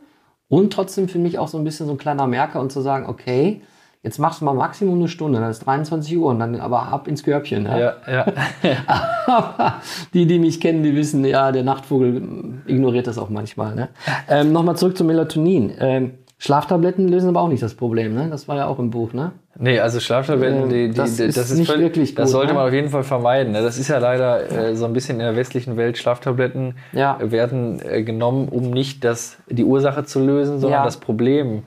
[0.48, 3.06] und trotzdem für mich auch so ein bisschen so ein kleiner Merker und zu sagen,
[3.06, 3.61] okay,
[4.02, 7.09] jetzt machst du mal Maximum eine Stunde, dann ist 23 Uhr und dann aber ab
[7.09, 7.64] ins Körbchen.
[7.64, 7.78] Ja?
[7.78, 8.26] Ja, ja.
[9.26, 9.74] Aber
[10.14, 12.22] die, die mich kennen, die wissen, ja, der Nachtvogel
[12.66, 13.74] ignoriert das auch manchmal.
[13.74, 13.88] Ne?
[14.28, 15.72] Ähm, Nochmal zurück zum Melatonin.
[15.80, 18.28] Ähm, Schlaftabletten lösen aber auch nicht das Problem, ne?
[18.30, 19.32] Das war ja auch im Buch, ne?
[19.59, 22.59] Nee, also Schlaftabletten, Ähm, die, die, das ist nicht völlig- wirklich Das gut, sollte ne?
[22.59, 23.52] man auf jeden Fall vermeiden.
[23.54, 23.62] ne?
[23.62, 25.96] Das ist ja leider äh, so ein bisschen in der westlichen Welt.
[25.96, 27.16] Schlaftabletten Ja.
[27.22, 30.85] werden äh, genommen, um nicht das, die Ursache zu lösen, sondern Ja.
[30.85, 31.62] das Problem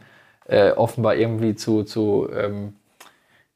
[0.50, 2.74] äh, offenbar irgendwie zu, zu ähm,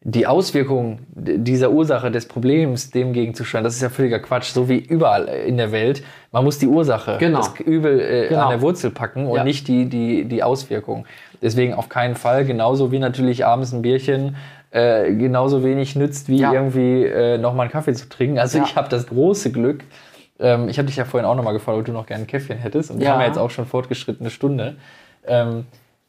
[0.06, 3.64] die Auswirkung d- dieser Ursache des Problems dem gegenzusteuern.
[3.64, 6.04] Das ist ja völliger Quatsch, so wie überall in der Welt.
[6.32, 7.38] Man muss die Ursache, Genau.
[7.38, 8.42] das Übel äh, Genau.
[8.44, 9.44] an der Wurzel packen und Ja.
[9.46, 11.06] nicht die, die, die Auswirkung.
[11.42, 14.36] Deswegen auf keinen Fall, genauso wie natürlich abends ein Bierchen
[14.72, 16.52] äh, genauso wenig nützt, wie Ja.
[16.52, 18.40] irgendwie äh, nochmal einen Kaffee zu trinken.
[18.40, 18.66] Also Ja.
[18.66, 19.84] ich habe das große Glück,
[20.40, 22.58] ähm, ich habe dich ja vorhin auch nochmal gefragt, ob du noch gerne ein Käffchen
[22.58, 24.76] hättest und wir haben ja jetzt auch schon fortgeschrittene Stunde.
[25.28, 25.66] Ähm,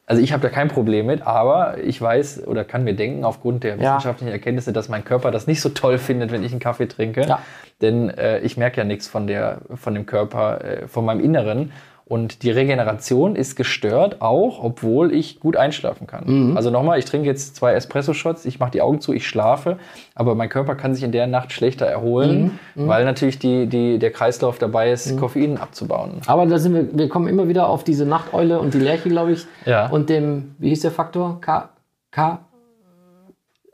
[0.07, 3.65] Also ich habe da kein Problem mit, aber ich weiß oder kann mir denken, aufgrund
[3.65, 6.87] der wissenschaftlichen Erkenntnisse, dass mein Körper das nicht so toll findet, wenn ich einen Kaffee
[6.87, 7.23] trinke.
[7.23, 7.41] Ja.
[7.81, 11.73] Denn äh, ich merke ja nichts von, der, von dem Körper, äh, von meinem Inneren.
[12.07, 16.51] Und die Regeneration ist gestört, auch obwohl ich gut einschlafen kann.
[16.51, 16.57] Mhm.
[16.57, 19.79] Also nochmal, ich trinke jetzt zwei Espresso-Shots, ich mache die Augen zu, ich schlafe,
[20.15, 22.89] aber mein Körper kann sich in der Nacht schlechter erholen, Mhm.
[22.89, 26.21] weil natürlich die, die, der Kreislauf dabei ist, Koffein abzubauen.
[26.27, 29.33] Aber da sind wir, wir kommen immer wieder auf diese Nachteule und die Lerche, glaube
[29.33, 29.47] ich.
[29.65, 29.89] Ja.
[29.89, 31.41] Und dem, wie hieß der Faktor?
[31.41, 31.71] K.
[32.11, 32.41] K.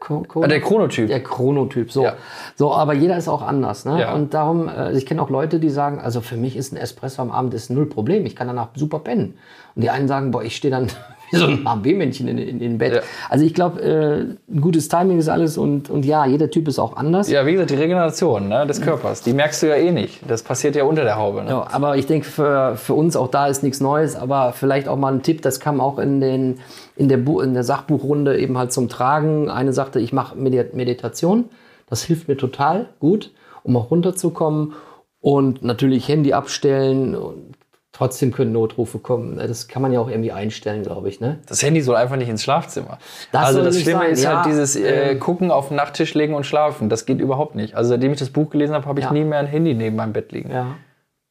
[0.00, 1.08] Ko, Ah, Der Chronotyp.
[1.08, 2.02] Der Chronotyp, so.
[2.02, 2.14] Ja.
[2.56, 4.00] So, aber jeder ist auch anders, ne?
[4.00, 4.14] Ja.
[4.14, 7.20] Und darum, also ich kenne auch Leute, die sagen, also für mich ist ein Espresso
[7.20, 8.24] am Abend ist null Problem.
[8.24, 9.36] Ich kann danach super pennen.
[9.74, 10.88] Und die einen sagen, boah, ich stehe dann
[11.30, 12.94] wie so ein HB-Männchen in, in, in Bett.
[12.94, 13.00] Ja.
[13.28, 16.78] Also ich glaube, äh, ein gutes Timing ist alles und, und ja, jeder Typ ist
[16.78, 17.30] auch anders.
[17.30, 20.20] Ja, wie gesagt, die Regeneration ne, des Körpers, die merkst du ja eh nicht.
[20.28, 21.42] Das passiert ja unter der Haube.
[21.42, 21.50] Ne?
[21.50, 24.96] Ja, aber ich denke, für, für uns auch da ist nichts Neues, aber vielleicht auch
[24.96, 26.58] mal ein Tipp, das kam auch in, den,
[26.96, 29.48] in, der, Bu in der Sachbuchrunde eben halt zum Tragen.
[29.48, 31.46] Eine sagte, ich mache Medi Meditation,
[31.88, 34.74] das hilft mir total gut, um auch runterzukommen
[35.20, 37.14] und natürlich Handy abstellen
[38.00, 39.36] trotzdem können Notrufe kommen.
[39.36, 41.20] Das kann man ja auch irgendwie einstellen, glaube ich.
[41.20, 41.38] Ne?
[41.46, 42.98] Das Handy soll einfach nicht ins Schlafzimmer.
[43.30, 46.14] Das also das Schlimme sein, ist ja, halt dieses äh, äh, Gucken auf den Nachttisch
[46.14, 46.88] legen und schlafen.
[46.88, 47.74] Das geht überhaupt nicht.
[47.74, 49.12] Also seitdem ich das Buch gelesen habe, habe ich Ja.
[49.12, 50.50] nie mehr ein Handy neben meinem Bett liegen.
[50.50, 50.76] Ja.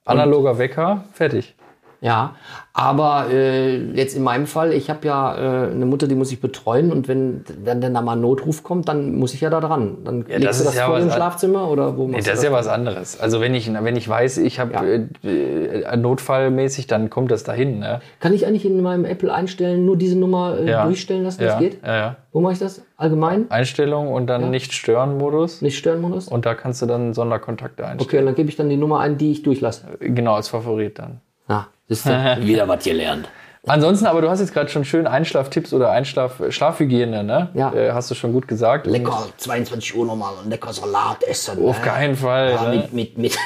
[0.05, 1.55] Analoger Wecker, fertig.
[2.01, 2.35] Ja,
[2.71, 5.35] aber äh, jetzt in meinem Fall, ich habe ja
[5.67, 8.63] äh, eine Mutter, die muss ich betreuen und wenn dann, dann da mal ein Notruf
[8.63, 9.97] kommt, dann muss ich ja da dran.
[10.05, 12.43] Dann das legst du ist das ja vor im Schlafzimmer oder wo Nee, das ist
[12.43, 13.19] du ja was anderes.
[13.19, 14.83] Also wenn ich, wenn ich weiß, ich habe Ja.
[14.83, 17.79] äh, äh, notfallmäßig, dann kommt das dahin.
[17.79, 17.99] Ne?
[18.21, 20.85] Kann ich eigentlich in meinem Apple einstellen, nur diese Nummer äh, Ja.
[20.85, 21.41] durchstellen lassen?
[21.41, 21.83] Ja, Das geht?
[21.85, 22.15] ja, ja.
[22.31, 22.81] Wo mache ich das?
[22.95, 23.51] Allgemein?
[23.51, 24.49] Einstellung und dann Ja.
[24.49, 25.61] Nicht-Stören-Modus.
[25.61, 26.29] Nicht Stören-Modus?
[26.29, 28.01] Und da kannst du dann Sonderkontakte einstellen.
[28.07, 29.85] Okay, und dann gebe ich dann die Nummer ein, die ich durchlasse.
[29.99, 31.19] Genau, als Favorit dann.
[31.47, 33.27] Na, siehst du, wieder was gelernt.
[33.67, 37.49] Ansonsten, aber du hast jetzt gerade schon schön Einschlaftipps oder Einschlaf Schlafhygiene, ne?
[37.53, 37.73] Ja.
[37.73, 38.87] Äh, hast du schon gut gesagt.
[38.87, 41.63] Und Lecker, 22 Uhr nochmal ein lecker Salat essen.
[41.65, 41.85] Auf ne?
[41.85, 42.51] keinen Fall.
[42.51, 42.77] Ja, ne?
[42.77, 43.37] mit, mit, mit,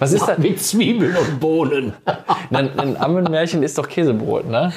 [0.00, 0.38] Was ist das?
[0.38, 1.94] mit Zwiebeln und Bohnen.
[2.50, 4.72] Ein, ein Ammenmärchen ist doch Käsebrot, ne?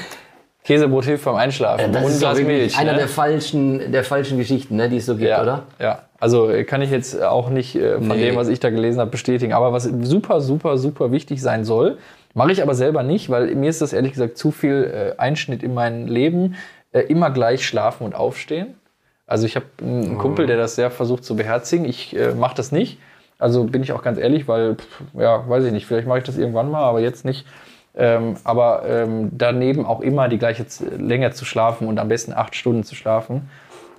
[0.69, 1.91] Käsebrot hilft beim Einschlafen.
[1.91, 2.77] Das und ist Glas Milch.
[2.77, 2.99] einer ne?
[2.99, 5.63] der falschen, der falschen Geschichten, ne, die es so gibt, ja, oder?
[5.79, 8.25] Ja, also äh, kann ich jetzt auch nicht äh, von Nee.
[8.27, 9.53] dem, was ich da gelesen habe, bestätigen.
[9.53, 11.97] Aber was super, super, super wichtig sein soll,
[12.35, 15.63] mache ich aber selber nicht, weil mir ist das ehrlich gesagt zu viel äh, Einschnitt
[15.63, 16.55] in mein Leben.
[16.91, 18.75] Äh, immer gleich schlafen und aufstehen.
[19.27, 21.85] Also ich habe einen Kumpel, der das sehr versucht zu beherzigen.
[21.85, 22.97] Ich äh, mache das nicht.
[23.37, 26.23] Also bin ich auch ganz ehrlich, weil, pff, ja, weiß ich nicht, vielleicht mache ich
[26.25, 27.45] das irgendwann mal, aber jetzt nicht.
[27.95, 30.65] Ähm, aber ähm, daneben auch immer die gleiche
[30.97, 33.49] Länge zu schlafen und am besten acht Stunden zu schlafen.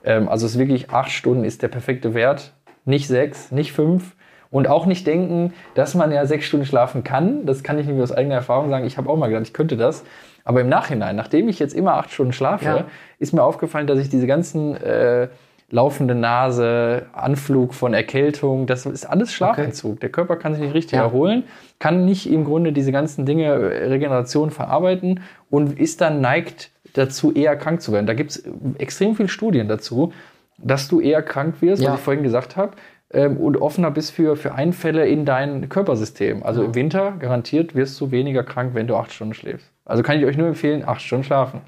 [0.04, 2.52] Ähm, also es ist wirklich acht Stunden ist der perfekte Wert.
[2.84, 4.14] Nicht sechs, nicht fünf.
[4.50, 7.46] Und auch nicht denken, dass man ja sechs Stunden schlafen kann.
[7.46, 8.84] Das kann ich nämlich aus eigener Erfahrung sagen.
[8.84, 10.02] Ich habe auch mal gedacht, ich könnte das.
[10.44, 12.84] Aber im Nachhinein, nachdem ich jetzt immer acht Stunden schlafe, Ja.
[13.20, 15.28] ist mir aufgefallen, dass ich diese ganzen äh,
[15.70, 20.00] laufende Nase, Anflug von Erkältung, das ist alles Schlafentzug.
[20.00, 21.02] Der Körper kann sich nicht richtig Ja.
[21.04, 21.44] erholen,
[21.78, 27.32] kann nicht im Grunde diese ganzen Dinge, äh, Regeneration verarbeiten und ist dann neigt dazu,
[27.32, 28.06] eher krank zu werden.
[28.06, 28.42] Da gibt es
[28.78, 30.12] extrem viele Studien dazu,
[30.58, 31.90] dass du eher krank wirst, Ja.
[31.92, 32.72] was ich vorhin gesagt habe,
[33.12, 36.42] ähm, und offener bist für, für Einfälle in dein Körpersystem.
[36.42, 39.70] Also im Winter garantiert wirst du weniger krank, wenn du acht Stunden schläfst.
[39.84, 41.60] Also kann ich euch nur empfehlen, acht Stunden schlafen.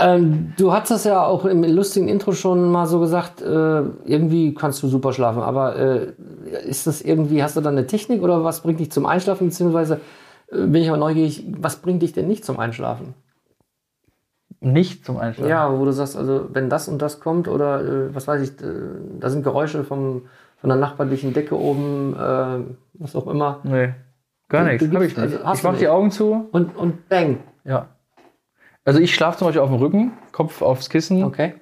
[0.00, 4.54] Ähm, du hast das ja auch im lustigen Intro schon mal so gesagt, äh, irgendwie
[4.54, 6.12] kannst du super schlafen, aber äh,
[6.66, 10.00] ist das irgendwie, hast du da eine Technik oder was bringt dich zum Einschlafen, beziehungsweise
[10.50, 13.14] äh, bin ich aber neugierig, was bringt dich denn nicht zum Einschlafen?
[14.60, 15.48] Nicht zum Einschlafen.
[15.48, 18.50] Ja, wo du sagst, also wenn das und das kommt oder äh, was weiß ich,
[18.62, 18.72] äh,
[19.18, 20.22] da sind Geräusche vom,
[20.60, 23.60] von der nachbarlichen Decke oben, äh, was auch immer.
[23.62, 23.94] Nee,
[24.48, 24.86] gar nichts.
[24.86, 25.18] Habe ich nicht.
[25.18, 25.90] also ich du mache die nicht.
[25.90, 26.48] Augen zu.
[26.52, 27.38] Und, und bang.
[27.64, 27.88] Ja.
[28.90, 31.22] Also ich schlafe zum Beispiel auf dem Rücken, Kopf aufs Kissen.
[31.22, 31.54] Okay.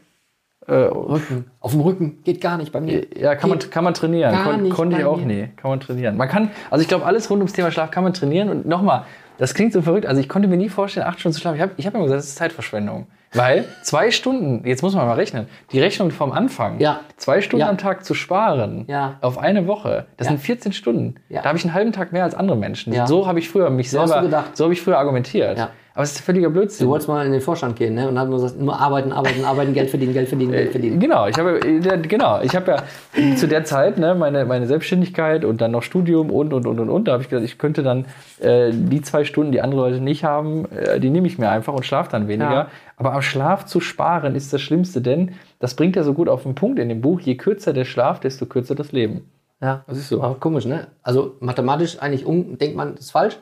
[0.66, 1.50] Äh, Rücken.
[1.60, 2.22] Auf dem Rücken.
[2.24, 3.04] Geht gar nicht bei mir.
[3.18, 4.32] ja, kann man, kann man trainieren.
[4.32, 5.26] gar Kon nicht konnte ich auch mir.
[5.26, 5.48] nie.
[5.56, 6.16] Kann man trainieren.
[6.16, 8.48] Man kann, also ich glaube, alles rund ums Thema Schlaf kann man trainieren.
[8.48, 9.04] Und nochmal,
[9.36, 10.06] das klingt so verrückt.
[10.06, 11.56] Also ich konnte mir nie vorstellen, acht Stunden zu schlafen.
[11.56, 13.06] Ich habe ich hab immer gesagt, das ist Zeitverschwendung.
[13.34, 17.00] Weil zwei Stunden, jetzt muss man mal rechnen, die Rechnung vom Anfang, Ja.
[17.18, 17.68] zwei Stunden Ja.
[17.68, 19.18] am Tag zu sparen Ja.
[19.20, 21.16] auf eine Woche, das sind 14 Stunden.
[21.28, 21.42] Ja.
[21.42, 22.94] Da habe ich einen halben Tag mehr als andere Menschen.
[22.94, 23.06] Ja.
[23.06, 25.58] So habe ich früher mich selber, so habe ich früher argumentiert.
[25.98, 26.86] Aber es ist völliger Blödsinn.
[26.86, 28.08] Du wolltest mal in den Vorstand gehen, ne?
[28.08, 31.00] Und haben nur gesagt, nur arbeiten, arbeiten, arbeiten, Geld verdienen, Geld verdienen, Geld verdienen.
[31.00, 35.44] Genau, ich habe äh, genau, ich habe ja zu der Zeit ne, meine, meine Selbstständigkeit
[35.44, 37.08] und dann noch Studium und und und und und.
[37.08, 38.04] Da habe ich gedacht, ich könnte dann
[38.38, 41.74] äh, die zwei Stunden, die andere Leute nicht haben, äh, die nehme ich mir einfach
[41.74, 42.52] und schlafe dann weniger.
[42.52, 42.68] Ja.
[42.96, 46.44] Aber am Schlaf zu sparen ist das Schlimmste, denn das bringt ja so gut auf
[46.44, 49.28] den Punkt in dem Buch: Je kürzer der Schlaf, desto kürzer das Leben.
[49.60, 49.82] Ja.
[49.88, 50.22] Das ist so.
[50.22, 50.86] Aber komisch, ne?
[51.02, 53.36] Also mathematisch eigentlich um, denkt man, das ist falsch.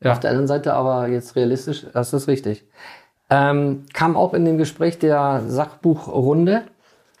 [0.00, 0.12] Ja.
[0.12, 2.64] Auf der anderen Seite aber jetzt realistisch, das ist richtig.
[3.30, 6.62] Ähm, kam auch in dem Gespräch der Sachbuchrunde.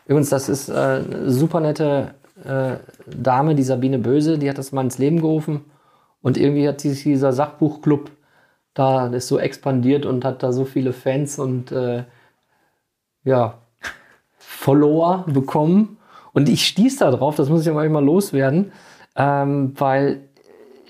[0.06, 4.72] Übrigens, das ist äh, eine super nette äh, Dame, die Sabine Böse, die hat das
[4.72, 5.64] mal ins Leben gerufen.
[6.22, 8.10] Und irgendwie hat sich dieser Sachbuchclub
[8.76, 12.04] da ist so expandiert und hat da so viele Fans und äh,
[13.24, 13.54] ja,
[14.36, 15.96] Follower bekommen.
[16.34, 18.72] Und ich stieß da drauf, das muss ich ja manchmal loswerden,
[19.16, 20.25] ähm, weil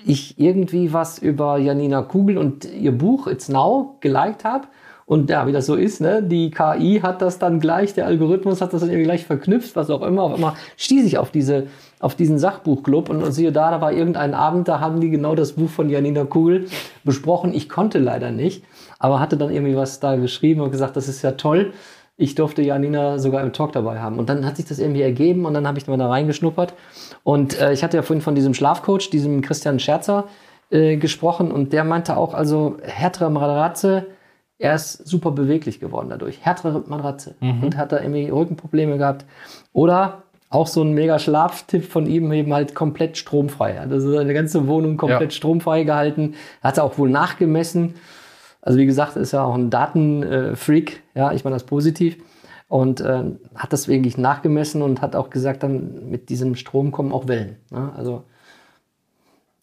[0.07, 4.67] ich irgendwie was über Janina Kugel und ihr Buch It's Now geliked habe.
[5.05, 6.21] Und ja, wie das so ist, ne?
[6.21, 9.89] die KI hat das dann gleich, der Algorithmus hat das dann irgendwie gleich verknüpft, was
[9.89, 10.23] auch immer.
[10.23, 11.67] Auf einmal stieß ich auf, diese,
[12.01, 15.53] auf diesen Sachbuchclub und siehe da, da war irgendein Abend, da haben die genau das
[15.53, 16.67] Buch von Janina Kugel
[17.05, 17.53] besprochen.
[17.53, 18.65] Ich konnte leider nicht,
[18.99, 21.71] aber hatte dann irgendwie was da geschrieben und gesagt, das ist ja toll.
[22.19, 24.17] Ich durfte Janina sogar im Talk dabei haben.
[24.17, 26.73] Und dann hat sich das irgendwie ergeben und dann habe ich mal da reingeschnuppert.
[27.23, 30.25] Und äh, ich hatte ja vorhin von diesem Schlafcoach, diesem Christian Scherzer,
[30.71, 34.07] äh, gesprochen und der meinte auch, also härtere Matratze,
[34.59, 36.39] er ist super beweglich geworden dadurch.
[36.43, 39.23] Härtere Matratze und hat da irgendwie Rückenprobleme gehabt.
[39.71, 43.75] Oder auch so ein mega Schlaftipp von ihm, eben halt komplett stromfrei.
[43.77, 45.37] Hat also seine ganze Wohnung komplett Ja.
[45.37, 46.33] stromfrei gehalten.
[46.63, 47.95] Hat er auch wohl nachgemessen.
[48.67, 52.17] Also wie gesagt, ist ja auch ein Datenfreak, ja, ich meine das positiv.
[52.67, 53.23] Und äh,
[53.55, 57.55] hat das wirklich nachgemessen und hat auch gesagt, dann mit diesem Strom kommen auch Wellen.
[57.71, 57.93] Ne?
[57.95, 58.23] Also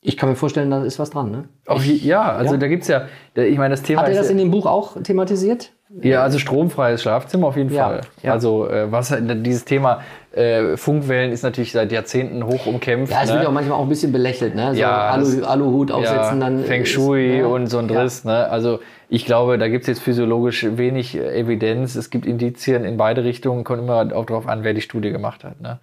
[0.00, 1.30] ich kann mir vorstellen, da ist was dran.
[1.30, 1.44] Ne?
[1.82, 2.60] Je- ja, also Ja.
[2.60, 4.50] da gibt's ja, da- ich meine, das Thema Hat er ist das ja- in dem
[4.50, 5.72] Buch auch thematisiert?
[6.02, 8.00] Ja, also stromfreies Schlafzimmer auf jeden Ja, Fall.
[8.22, 8.32] ja.
[8.32, 10.00] Also äh, was dieses Thema
[10.32, 13.12] äh, Funkwellen ist natürlich seit Jahrzehnten hoch umkämpft.
[13.12, 13.34] Ja, es ne?
[13.34, 14.74] wird ja auch manchmal auch ein bisschen belächelt, ne?
[14.74, 16.64] So Ja, Alu, Aluhut aufsetzen, ja, dann.
[16.64, 17.46] Feng ist- Shui ja.
[17.46, 18.00] und so ein Ja.
[18.00, 18.24] Driss.
[18.24, 18.48] Ne?
[18.50, 21.94] Also ich glaube, da gibt's jetzt physiologisch wenig äh, Evidenz.
[21.94, 23.64] Es gibt Indizien in beide Richtungen.
[23.64, 25.60] Kommt immer auch darauf an, wer die Studie gemacht hat.
[25.60, 25.78] Ne?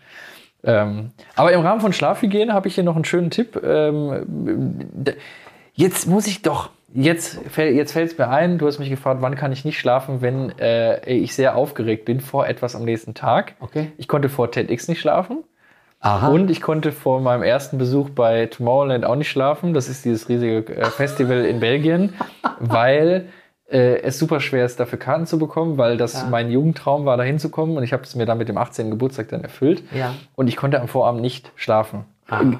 [0.63, 3.61] Ähm, aber im Rahmen von Schlafhygiene habe ich hier noch einen schönen Tipp.
[3.63, 5.05] Ähm,
[5.73, 9.35] jetzt muss ich doch, jetzt, jetzt fällt es mir ein, du hast mich gefragt, wann
[9.35, 13.55] kann ich nicht schlafen, wenn äh, ich sehr aufgeregt bin vor etwas am nächsten Tag.
[13.59, 13.91] Okay.
[13.97, 15.43] Ich konnte vor TEDx nicht schlafen.
[16.01, 16.29] Aha.
[16.29, 19.73] Und ich konnte vor meinem ersten Besuch bei Tomorrowland auch nicht schlafen.
[19.73, 22.13] Das ist dieses riesige äh, Festival in Belgien,
[22.59, 23.27] weil
[23.69, 27.23] äh, es super schwer ist, dafür Karten zu bekommen, weil das mein Jugendtraum war, da
[27.23, 27.77] hinzukommen.
[27.77, 28.89] Und ich habe es mir dann mit dem 18.
[28.89, 29.83] Geburtstag dann erfüllt.
[29.95, 30.15] Ja.
[30.35, 32.05] Und ich konnte am Vorabend nicht schlafen.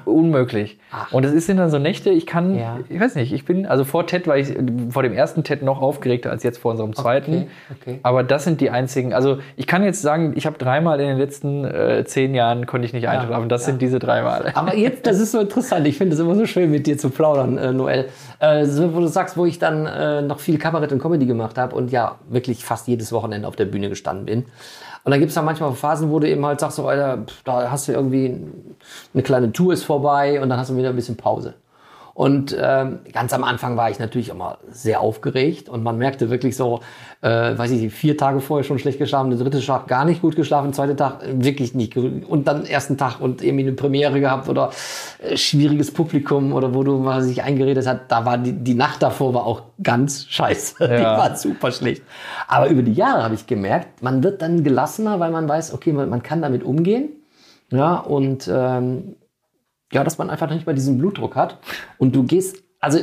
[0.04, 0.78] Unmöglich.
[1.10, 2.78] Und das sind dann so Nächte, ich kann, Ja.
[2.88, 4.54] ich weiß nicht, ich bin, also vor TED war ich,
[4.90, 7.46] vor dem ersten TED noch aufgeregter als jetzt vor unserem zweiten.
[7.80, 7.98] okay.
[8.02, 11.18] Aber das sind die einzigen, also ich kann jetzt sagen, ich habe dreimal in den
[11.18, 13.48] letzten äh, zehn Jahren konnte ich nicht einschlafen.
[13.48, 14.52] Das sind diese dreimal.
[14.54, 15.86] Aber jetzt, das ist so interessant.
[15.86, 18.06] Ich finde es immer so schön, mit dir zu plaudern, äh, Noel.
[18.40, 21.56] Äh, so, wo du sagst, wo ich dann äh, noch viel Kabarett und Comedy gemacht
[21.58, 24.44] habe und ja wirklich fast jedes Wochenende auf der Bühne gestanden bin.
[25.04, 27.70] Und dann gibt es dann manchmal Phasen, wo du eben halt sagst, so, Alter, da
[27.72, 28.36] hast du irgendwie
[29.14, 31.54] eine kleine Tour ist vorbei und dann hast du wieder ein bisschen Pause.
[32.14, 36.56] Und ähm, ganz am Anfang war ich natürlich immer sehr aufgeregt und man merkte wirklich
[36.56, 36.80] so,
[37.22, 40.20] äh, weiß ich nicht, vier Tage vorher schon schlecht geschlafen, der dritte Tag gar nicht
[40.20, 43.64] gut geschlafen, der zweite Tag äh, wirklich nicht gut und dann ersten Tag und irgendwie
[43.64, 44.72] eine Premiere gehabt oder
[45.20, 49.02] äh, schwieriges Publikum oder wo du mal sich eingeredet hat, da war die, die Nacht
[49.02, 51.16] davor war auch ganz scheiße, die Ja.
[51.16, 52.02] war super schlecht.
[52.46, 55.94] Aber über die Jahre habe ich gemerkt, man wird dann gelassener, weil man weiß, okay,
[55.94, 57.08] man, man kann damit umgehen.
[57.72, 59.16] Ja, und ähm,
[59.92, 61.58] ja, dass man einfach nicht mehr diesen Blutdruck hat.
[61.98, 62.98] Und du gehst, also,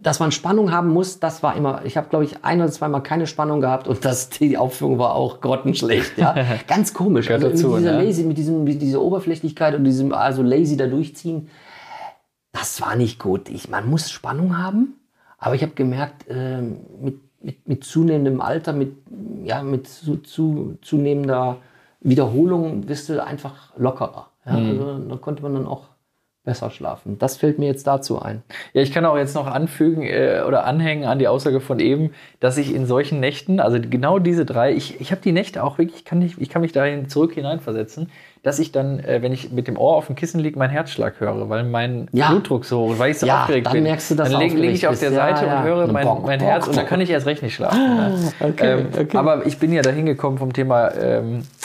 [0.00, 3.02] dass man Spannung haben muss, das war immer, ich habe, glaube ich, ein oder zweimal
[3.02, 6.18] keine Spannung gehabt und das, die Aufführung war auch grottenschlecht.
[6.18, 6.34] Ja?
[6.66, 7.30] Ganz komisch.
[7.30, 8.04] Also dazu, mit dieser ne?
[8.04, 11.48] lazy, mit, diesem, mit dieser Oberflächlichkeit und diesem, also lazy da durchziehen,
[12.52, 13.48] das war nicht gut.
[13.48, 14.94] Ich, man muss Spannung haben,
[15.38, 18.96] aber ich habe gemerkt, ähm, mit, mit, mit zunehmendem Alter, mit,
[19.44, 21.58] ja, mit zu, zu, zunehmender
[22.00, 24.28] Wiederholung wirst du einfach lockerer.
[24.46, 24.52] Ja?
[24.54, 25.84] Also, da konnte man dann auch
[26.42, 27.18] besser schlafen.
[27.18, 28.42] Das fällt mir jetzt dazu ein.
[28.72, 32.12] Ja, ich kann auch jetzt noch anfügen äh, oder anhängen an die Aussage von eben,
[32.40, 35.76] dass ich in solchen Nächten, also genau diese drei, ich, ich habe die Nächte auch
[35.76, 38.10] wirklich, ich kann, nicht, ich kann mich dahin zurück hineinversetzen,
[38.42, 41.20] dass ich dann, äh, wenn ich mit dem Ohr auf dem Kissen liege, meinen Herzschlag
[41.20, 42.30] höre, weil mein Ja.
[42.30, 43.82] Blutdruck so hoch ist, weil ich so Ja, aufgeregt dann bin.
[43.82, 45.20] merkst du, dass dann du leg, leg ich auf der bist.
[45.20, 45.58] Seite ja.
[45.58, 47.78] und höre mein, bock, mein Herz und dann kann ich erst recht nicht schlafen.
[47.96, 48.32] ne?
[48.40, 49.16] Okay, ähm, okay.
[49.18, 51.59] Aber ich bin ja dahin gekommen vom Thema, ähm, äh,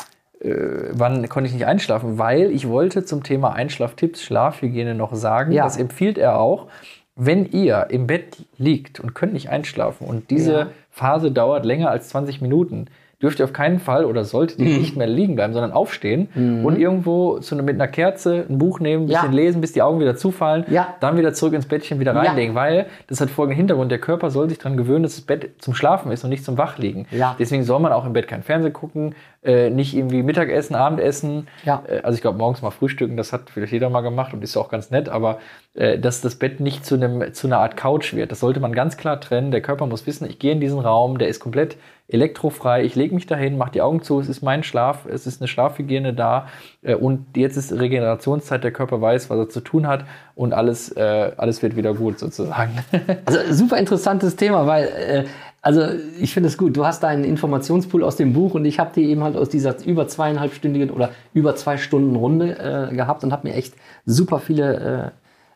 [0.92, 5.64] wann konnte ich nicht einschlafen, weil ich wollte zum Thema Einschlaftipps, Schlafhygiene noch sagen, Ja.
[5.64, 6.68] das empfiehlt er auch,
[7.16, 10.68] wenn ihr im Bett liegt und könnt nicht einschlafen und diese Ja.
[10.92, 12.88] Phase dauert länger als 20 Minuten,
[13.26, 14.68] dürft ihr auf keinen Fall oder solltet Mhm.
[14.68, 16.30] ihr nicht mehr liegen bleiben, sondern aufstehen
[16.64, 19.22] und irgendwo zu, mit einer Kerze ein Buch nehmen, ein Ja.
[19.22, 20.96] bisschen lesen, bis die Augen wieder zufallen, Ja.
[21.00, 22.22] dann wieder zurück ins Bettchen wieder Ja.
[22.22, 25.50] reinlegen, weil das hat folgenden Hintergrund, der Körper soll sich daran gewöhnen, dass das Bett
[25.58, 27.08] zum Schlafen ist und nicht zum Wachliegen.
[27.12, 27.36] Ja.
[27.40, 31.48] Deswegen soll man auch im Bett kein Fernsehen gucken, äh, nicht irgendwie Mittagessen, Abendessen.
[31.66, 31.84] Ja.
[31.88, 34.56] Äh, also ich glaube, morgens mal frühstücken, das hat vielleicht jeder mal gemacht und ist
[34.58, 35.40] auch ganz nett, aber
[35.76, 38.32] äh, dass das Bett nicht zu, einem, zu einer Art Couch wird.
[38.32, 39.52] Das sollte man ganz klar trennen.
[39.52, 43.16] Der Körper muss wissen, ich gehe in diesen Raum, der ist komplett elektrofrei, ich lege
[43.16, 46.48] mich dahin, mache die Augen zu, es ist mein Schlaf, es ist eine Schlafhygiene da
[46.84, 50.92] äh, und jetzt ist Regenerationszeit, der Körper weiß, was er zu tun hat und alles,
[50.92, 52.72] äh, alles wird wieder gut sozusagen.
[53.26, 55.26] Also super interessantes Thema, weil äh,
[55.66, 55.82] also
[56.20, 56.78] ich finde es gut.
[56.78, 59.84] Du hast deinen Informationspool aus dem Buch und ich habe die eben halt aus dieser
[59.84, 63.74] über zweieinhalbstündigen oder über zwei Stunden Runde äh, gehabt und habe mir echt
[64.06, 65.14] super viele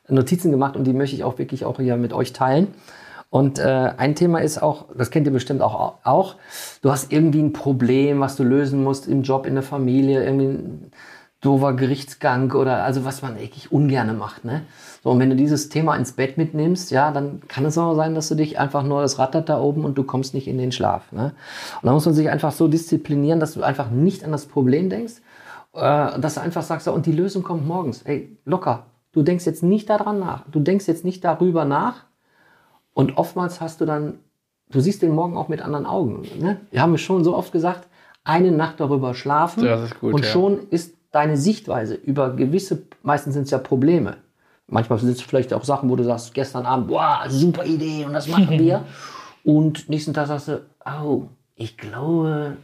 [0.10, 2.70] äh, Notizen gemacht und die möchte ich auch wirklich auch hier mit euch teilen.
[3.30, 6.36] Und äh, ein Thema ist auch, das kennt ihr bestimmt auch, auch,
[6.82, 10.46] du hast irgendwie ein Problem, was du lösen musst im Job, in der Familie, irgendwie
[10.46, 10.92] ein
[11.42, 14.44] doofer Gerichtsgang oder also was man wirklich ungerne macht.
[14.46, 14.64] Ne?
[15.04, 18.16] So, und wenn du dieses Thema ins Bett mitnimmst, ja, dann kann es auch sein,
[18.16, 20.72] dass du dich einfach nur, das rattert da oben und du kommst nicht in den
[20.72, 21.12] Schlaf.
[21.12, 21.34] Ne?
[21.82, 24.90] Und da muss man sich einfach so disziplinieren, dass du einfach nicht an das Problem
[24.90, 25.22] denkst,
[25.74, 28.02] äh, dass du einfach sagst, so, und die Lösung kommt morgens.
[28.04, 28.88] Ey, locker.
[29.12, 30.44] Du denkst jetzt nicht daran nach.
[30.52, 32.06] Du denkst jetzt nicht darüber nach.
[33.00, 34.20] Und oftmals hast du dann,
[34.70, 36.28] du siehst den Morgen auch mit anderen Augen.
[36.38, 36.60] Ne?
[36.70, 37.88] Wir haben es schon so oft gesagt,
[38.26, 39.66] eine Nacht darüber schlafen
[40.02, 40.30] gut, und ja.
[40.30, 44.18] schon ist deine Sichtweise über gewisse, meistens sind es ja Probleme.
[44.68, 48.12] Manchmal sind es vielleicht auch Sachen, wo du sagst, gestern Abend, boah, super Idee und
[48.12, 48.84] das machen wir.
[49.46, 52.58] und nächsten Tag sagst du, oh, ich glaube,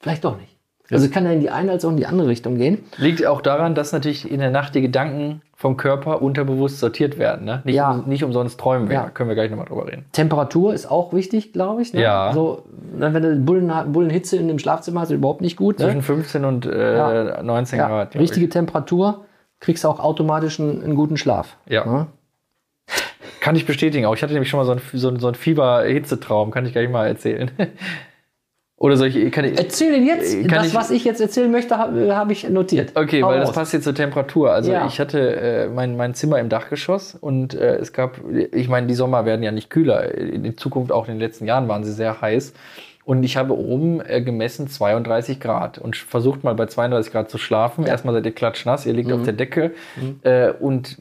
[0.00, 0.58] vielleicht doch nicht.
[0.90, 2.84] Also kann ja in die eine als auch in die andere Richtung gehen.
[2.98, 7.46] Liegt auch daran, dass natürlich in der Nacht die Gedanken vom Körper unterbewusst sortiert werden.
[7.46, 7.62] Ne?
[7.64, 7.92] Nicht, Ja.
[7.92, 8.94] um, nicht umsonst träumen wir.
[8.96, 9.08] Ja.
[9.10, 10.04] Können wir gleich nochmal drüber reden.
[10.12, 11.94] Temperatur ist auch wichtig, glaube ich.
[11.94, 12.02] Ne?
[12.02, 12.32] Ja.
[12.34, 12.64] So,
[12.98, 15.78] wenn du Bullen, Bullenhitze in dem Schlafzimmer hast, ist überhaupt nicht gut.
[15.78, 15.86] Ne?
[15.86, 17.42] Zwischen 15 und äh, Ja.
[17.42, 18.14] 19 Ja, Grad.
[18.16, 19.24] richtige Temperatur,
[19.60, 21.56] kriegst du auch automatisch einen, einen guten Schlaf.
[21.68, 21.86] Ja.
[21.86, 22.06] Ne?
[22.88, 23.40] Ich.
[23.40, 24.04] Kann ich bestätigen.
[24.06, 26.50] Auch ich hatte nämlich schon mal so einen so einen- so einen Fieber-Hitzetraum.
[26.50, 27.50] Kann ich gleich mal erzählen.
[28.82, 29.30] Oder soll ich.
[29.30, 30.32] Kann ich Erzähl ihn jetzt.
[30.48, 32.90] Kann das, ich- was ich jetzt erzählen möchte, habe hab ich notiert.
[32.96, 33.54] Okay, Hau weil das raus.
[33.54, 34.52] passt jetzt zur Temperatur.
[34.52, 34.86] Also Ja.
[34.86, 38.18] ich hatte äh, mein, mein Zimmer im Dachgeschoss und äh, es gab,
[38.52, 40.12] ich meine, die Sommer werden ja nicht kühler.
[40.14, 42.54] In Zukunft, auch in den letzten Jahren, waren sie sehr heiß.
[43.04, 47.38] Und ich habe oben äh, gemessen 32 Grad und versucht mal bei 32 Grad zu
[47.38, 47.86] schlafen.
[47.86, 49.14] Erstmal seid ihr klatschnass, ihr liegt Mhm.
[49.14, 49.70] auf der Decke
[50.24, 50.98] äh, und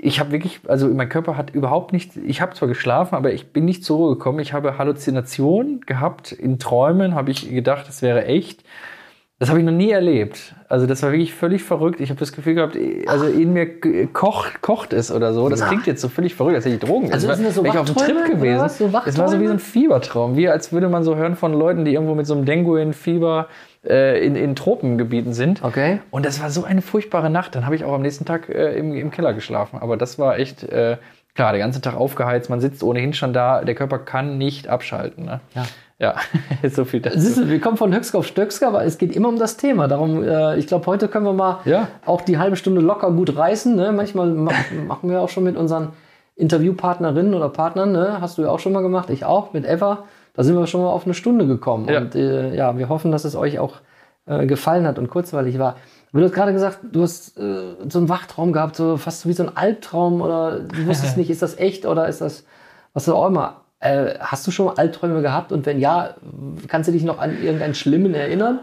[0.00, 3.52] ich habe wirklich, also mein Körper hat überhaupt nicht, ich habe zwar geschlafen, aber ich
[3.52, 4.38] bin nicht zur Ruhe gekommen.
[4.38, 6.32] Ich habe Halluzinationen gehabt.
[6.32, 8.62] In Träumen habe ich gedacht, das wäre echt.
[9.38, 10.54] Das habe ich noch nie erlebt.
[10.68, 12.00] Also das war wirklich völlig verrückt.
[12.00, 13.80] Ich habe das Gefühl gehabt, also in mir
[14.12, 15.50] kocht, kocht es oder so.
[15.50, 17.12] Das klingt jetzt so völlig verrückt, als hätte ich Drogen.
[17.12, 18.66] Also sind das so ich auf dem Trip gewesen.
[18.70, 20.36] So es war so wie so ein Fiebertraum.
[20.36, 23.48] Wie als würde man so hören von Leuten, die irgendwo mit so einem Dengue-Fieber
[23.88, 25.62] äh, in, in Tropengebieten sind.
[25.64, 26.00] Okay.
[26.10, 27.54] Und das war so eine furchtbare Nacht.
[27.54, 29.78] Dann habe ich auch am nächsten Tag äh, im, im Keller geschlafen.
[29.80, 30.96] Aber das war echt, äh,
[31.34, 32.50] klar, den ganzen Tag aufgeheizt.
[32.50, 33.62] Man sitzt ohnehin schon da.
[33.64, 35.24] Der Körper kann nicht abschalten.
[35.24, 35.40] Ne?
[35.54, 35.66] Ja.
[35.98, 36.16] Ja,
[36.68, 37.18] so viel dazu.
[37.18, 39.88] Siehst wir kommen von Höchsker auf Stöcksker, aber es geht immer um das Thema.
[39.88, 41.88] Darum, äh, ich glaube, heute können wir mal Ja.
[42.04, 43.74] auch die halbe Stunde locker gut reißen.
[43.74, 43.92] Ne?
[43.92, 44.52] Manchmal ma
[44.86, 45.92] machen wir auch schon mit unseren
[46.36, 48.18] Interviewpartnerinnen oder Partnern, ne?
[48.20, 50.04] hast du ja auch schon mal gemacht, ich auch, mit Eva.
[50.36, 51.88] Da sind wir schon mal auf eine Stunde gekommen.
[51.88, 52.00] Ja.
[52.00, 53.76] Und äh, ja, wir hoffen, dass es euch auch
[54.26, 55.76] äh, gefallen hat und kurzweilig war.
[56.12, 59.42] Du hast gerade gesagt, du hast äh, so einen Wachtraum gehabt, so fast wie so
[59.42, 62.44] ein Albtraum oder du wusstest nicht, ist das echt oder ist das,
[62.94, 63.62] was auch immer.
[63.80, 66.14] Äh, hast du schon mal Albträume gehabt und wenn ja,
[66.68, 68.60] kannst du dich noch an irgendeinen schlimmen erinnern?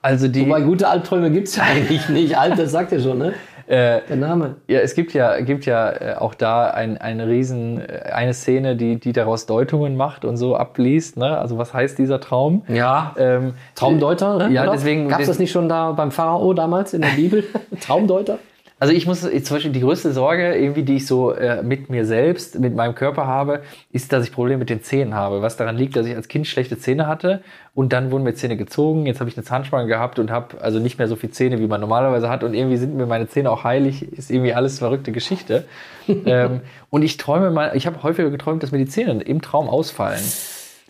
[0.00, 2.38] Also die, Wobei gute Albträume gibt es ja eigentlich nicht.
[2.38, 3.34] Alt, das sagt ja schon, ne?
[3.66, 4.56] Äh, Der Name.
[4.68, 8.76] ja, es gibt ja, gibt ja äh, auch da ein, eine riesen, äh, eine Szene,
[8.76, 11.16] die, die daraus Deutungen macht und so abliest.
[11.16, 11.36] Ne?
[11.38, 12.62] Also was heißt dieser Traum?
[12.68, 13.14] Ja.
[13.18, 14.54] Ähm, Traumdeuter, ne?
[14.54, 14.72] Ja, Oder?
[14.72, 17.44] deswegen- Gab es das nicht schon da beim Pharao damals in der Bibel?
[17.80, 18.38] Traumdeuter?
[18.78, 22.04] Also ich muss zum Beispiel die größte Sorge, irgendwie, die ich so äh, mit mir
[22.04, 25.40] selbst, mit meinem Körper habe, ist, dass ich Probleme mit den Zähnen habe.
[25.40, 27.42] Was daran liegt, dass ich als Kind schlechte Zähne hatte
[27.74, 29.06] und dann wurden mir Zähne gezogen.
[29.06, 31.66] Jetzt habe ich eine Zahnspange gehabt und habe also nicht mehr so viele Zähne, wie
[31.66, 32.44] man normalerweise hat.
[32.44, 34.12] Und irgendwie sind mir meine Zähne auch heilig.
[34.12, 35.64] Ist irgendwie alles verrückte Geschichte.
[36.08, 36.60] ähm,
[36.90, 40.20] und ich träume mal, ich habe häufiger geträumt, dass mir die Zähne im Traum ausfallen.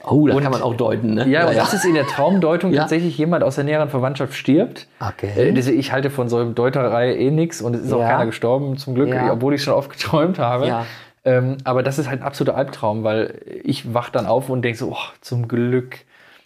[0.04, 1.26] Oh, das Und- kann man auch deuten, ne?
[1.28, 2.82] Ja, und das ist in der Traumdeutung Ja.
[2.82, 4.86] tatsächlich jemand aus der näheren Verwandtschaft stirbt.
[5.00, 5.30] Okay.
[5.36, 8.10] Äh, ich halte von so einem Deuterei eh nichts und es ist auch Ja.
[8.10, 9.32] keiner gestorben, zum Glück, Ja.
[9.32, 10.66] obwohl ich schon oft geträumt habe.
[10.68, 10.86] Ja.
[11.24, 14.78] Ähm, aber das ist halt ein absoluter Albtraum, weil ich wach dann auf und denke
[14.78, 15.98] so, oh, zum Glück.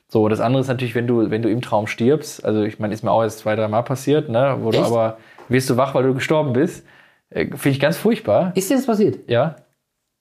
[0.09, 2.95] So, das andere ist natürlich, wenn du, wenn du im Traum stirbst, also ich meine,
[2.95, 5.95] ist mir auch jetzt zwei, drei Mal passiert, ne, wo du aber wirst du wach,
[5.95, 6.85] weil du gestorben bist.
[7.31, 8.53] Äh, Finde ich ganz furchtbar.
[8.55, 9.19] Ist dir das passiert?
[9.29, 9.57] Ja.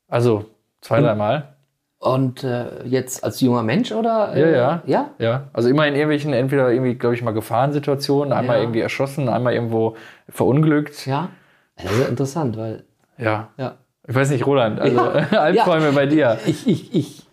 [0.08, 0.46] Also
[0.82, 1.56] zwei, drei Mal.
[2.02, 4.34] Und äh, jetzt als junger Mensch oder?
[4.34, 4.84] Äh, Ja, ja.
[4.86, 5.10] Ja?
[5.20, 8.64] Ja, also immer in irgendwelchen, entweder irgendwie, glaube ich, mal Gefahrensituationen, einmal Ja.
[8.64, 9.96] irgendwie erschossen, einmal irgendwo
[10.30, 11.06] verunglückt.
[11.06, 11.30] Ja.
[11.76, 12.84] Das ist ja interessant, weil,
[13.18, 13.50] Ja.
[13.58, 13.76] ja.
[14.08, 15.12] Ich weiß nicht, Roland, also Ja.
[15.42, 16.38] Albträume bei dir.
[16.46, 17.28] Ich, ich, ich,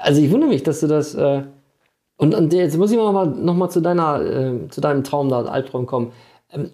[0.00, 1.42] also ich wundere mich, dass du das, äh,
[2.16, 5.28] Und, und jetzt muss ich noch mal, noch mal zu, deiner, äh, zu deinem Traum
[5.28, 6.12] da, Albtraum kommen.
[6.50, 6.70] Ähm,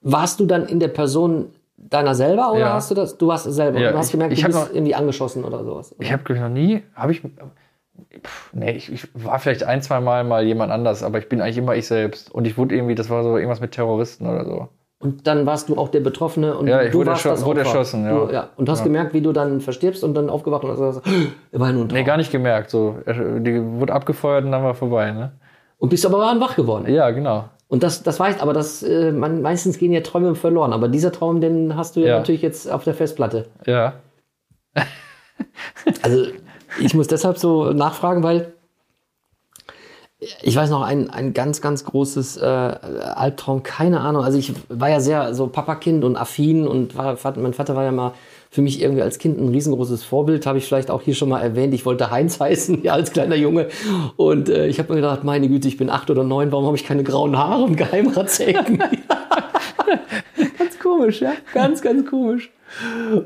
[0.00, 1.50] warst du dann in der Person
[1.90, 2.72] deiner selber oder Ja.
[2.74, 3.16] hast du das?
[3.18, 3.78] Du warst es selber.
[3.80, 5.94] Ja, du hast ich- gemerkt, ich du hab bist noch- irgendwie angeschossen oder sowas.
[5.98, 7.20] Ich habe, glaube ich, noch nie, habe ich,
[8.24, 11.40] pff, nee, ich, ich war vielleicht ein, zwei Mal mal jemand anders, aber ich bin
[11.40, 12.30] eigentlich immer ich selbst.
[12.32, 14.68] Und ich wurde irgendwie, das war so irgendwas mit Terroristen oder so.
[15.00, 17.60] Und dann warst du auch der Betroffene und Ja, ich du wurde warst das wurde
[17.60, 18.10] erschossen, ja.
[18.26, 18.48] Du, ja.
[18.56, 18.84] Und hast Ja.
[18.84, 21.06] gemerkt, wie du dann verstirbst und dann aufgewacht und hast gesagt,
[21.52, 21.98] war nur ein Traum.
[21.98, 22.70] Nee, gar nicht gemerkt.
[22.70, 25.32] So, die wurde abgefeuert und dann war vorbei, ne?
[25.78, 26.92] Und bist aber wach geworden.
[26.92, 27.44] Ja, genau.
[27.68, 30.72] Und das, das weißt, aber das, äh, man, meistens gehen ja Träume verloren.
[30.72, 32.18] Aber dieser Traum, den hast du ja, Ja.
[32.18, 33.46] natürlich jetzt auf der Festplatte.
[33.66, 33.94] Ja.
[36.02, 36.26] Also
[36.80, 38.52] ich muss deshalb so nachfragen, weil
[40.42, 44.24] ich weiß noch ein, ein ganz, ganz großes äh, Albtraum, keine Ahnung.
[44.24, 47.92] Also ich war ja sehr so Papakind und affin und war, mein Vater war ja
[47.92, 48.12] mal
[48.50, 51.40] für mich irgendwie als Kind ein riesengroßes Vorbild, habe ich vielleicht auch hier schon mal
[51.40, 51.74] erwähnt.
[51.74, 53.68] Ich wollte Heinz heißen, ja, als kleiner Junge.
[54.16, 56.76] Und äh, ich habe mir gedacht, meine Güte, ich bin acht oder neun, warum habe
[56.76, 58.82] ich keine grauen Haare und Geheimratsecken?
[60.58, 62.50] ganz komisch, ja, ganz, ganz komisch.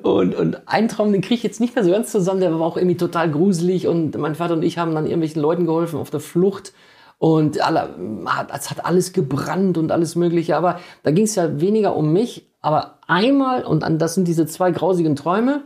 [0.02, 2.60] Und, und einen Traum, den kriege ich jetzt nicht mehr so ganz zusammen, der war
[2.60, 6.10] auch irgendwie total gruselig und mein Vater und ich haben dann irgendwelchen Leuten geholfen auf
[6.10, 6.72] der Flucht
[7.18, 7.90] und alle,
[8.54, 12.46] es hat alles gebrannt und alles mögliche, aber da ging es ja weniger um mich,
[12.60, 15.62] aber einmal, und an, das sind diese zwei grausigen Träume,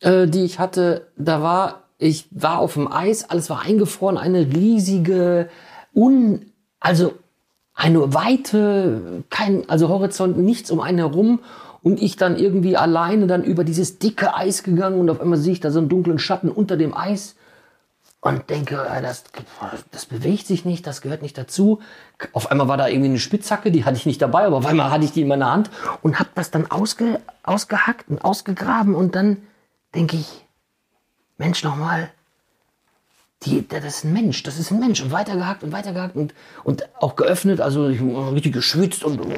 [0.00, 4.46] äh, die ich hatte, da war, ich war auf dem Eis, alles war eingefroren, eine
[4.54, 5.48] riesige,
[5.94, 6.46] un,
[6.80, 7.12] also
[7.74, 11.40] eine Weite, kein, also Horizont, nichts um einen herum.
[11.82, 15.52] Und ich dann irgendwie alleine dann über dieses dicke Eis gegangen und auf einmal sehe
[15.52, 17.36] ich da so einen dunklen Schatten unter dem Eis
[18.24, 19.24] und denke, äh, das,
[19.90, 21.80] das bewegt sich nicht, das gehört nicht dazu.
[22.32, 24.90] Auf einmal war da irgendwie eine Spitzhacke, die hatte ich nicht dabei, aber auf einmal
[24.90, 25.70] hatte ich die in meiner Hand
[26.00, 29.42] und habe das dann ausge, ausgehackt und ausgegraben und dann
[29.94, 30.46] denke ich,
[31.36, 32.10] Mensch, nochmal,
[33.42, 36.32] die, das ist ein Mensch, das ist ein Mensch und weitergehackt und weitergehackt und,
[36.64, 39.34] und auch geöffnet, also ich richtig geschwitzt und, und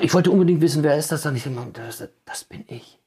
[0.00, 1.34] ich wollte unbedingt wissen, wer ist das dann?
[1.34, 3.00] Ich denke, das, das bin ich.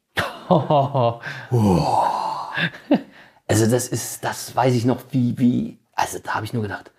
[3.47, 6.91] Also das ist, das weiß ich noch, wie, wie, also da habe ich nur gedacht,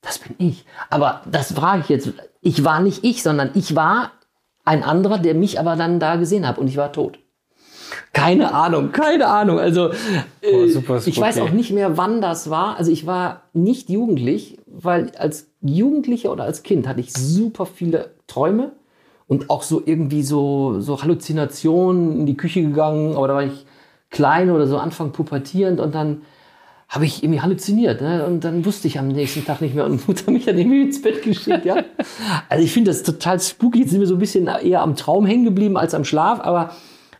[0.00, 0.66] das bin ich.
[0.90, 4.12] Aber das frage ich jetzt, ich war nicht ich, sondern ich war
[4.64, 7.18] ein anderer, der mich aber dann da gesehen hat und ich war tot.
[8.12, 9.58] Keine Ahnung, keine Ahnung.
[9.58, 9.90] Also
[10.40, 12.76] äh, super ich weiß auch nicht mehr, wann das war.
[12.76, 18.14] Also ich war nicht jugendlich, weil als Jugendlicher oder als Kind hatte ich super viele
[18.26, 18.72] Träume
[19.26, 23.66] und auch so irgendwie so, so Halluzinationen in die Küche gegangen, aber da war ich
[24.14, 26.22] klein oder so Anfang pubertierend und dann
[26.88, 28.24] habe ich irgendwie halluziniert ne?
[28.24, 31.02] und dann wusste ich am nächsten Tag nicht mehr und Mutter mich dann irgendwie ins
[31.02, 31.76] Bett geschickt, ja.
[32.48, 33.80] Also ich finde das total spooky.
[33.80, 36.70] Jetzt sind wir so ein bisschen eher am Traum hängen geblieben als am Schlaf, aber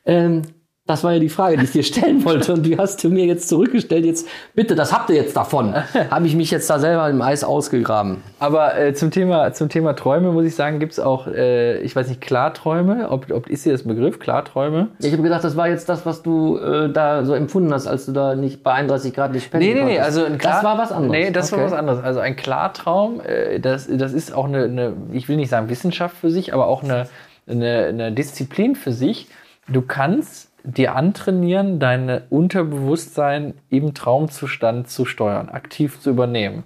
[0.06, 0.42] ähm,
[0.86, 3.24] das war ja die Frage, die ich dir stellen wollte und die hast du mir
[3.24, 4.04] jetzt zurückgestellt.
[4.04, 5.74] Jetzt bitte, das habt ihr jetzt davon.
[6.10, 8.22] Habe ich mich jetzt da selber im Eis ausgegraben.
[8.38, 11.96] Aber äh, zum, Thema, zum Thema Träume muss ich sagen, gibt es auch, äh, ich
[11.96, 13.08] weiß nicht, Klarträume?
[13.10, 14.88] Ob, ob ist dir das Begriff, Klarträume?
[14.98, 18.04] Ich habe gedacht, das war jetzt das, was du äh, da so empfunden hast, als
[18.04, 20.64] du da nicht bei 31 Grad nicht spenden Nee, nee, nee, also ein Klar Das
[20.64, 21.10] war was anderes.
[21.12, 21.62] Nee, das Okay.
[21.62, 22.04] war was anderes.
[22.04, 26.16] Also ein Klartraum, äh, das, das ist auch eine, eine, ich will nicht sagen Wissenschaft
[26.18, 27.06] für sich, aber auch eine,
[27.48, 29.28] eine, eine Disziplin für sich.
[29.66, 36.64] Du kannst dir antrainieren, dein Unterbewusstsein im Traumzustand zu steuern, aktiv zu übernehmen.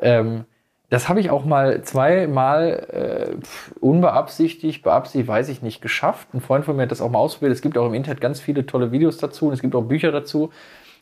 [0.00, 0.44] Ähm,
[0.90, 6.28] das habe ich auch mal zweimal äh, unbeabsichtigt, beabsichtigt, weiß ich nicht, geschafft.
[6.34, 7.52] Ein Freund von mir hat das auch mal ausprobiert.
[7.52, 10.12] Es gibt auch im Internet ganz viele tolle Videos dazu und es gibt auch Bücher
[10.12, 10.50] dazu.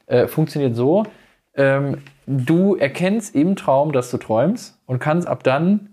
[0.07, 1.05] Äh, funktioniert so,
[1.55, 5.89] ähm, du erkennst im Traum, dass du träumst und kannst ab dann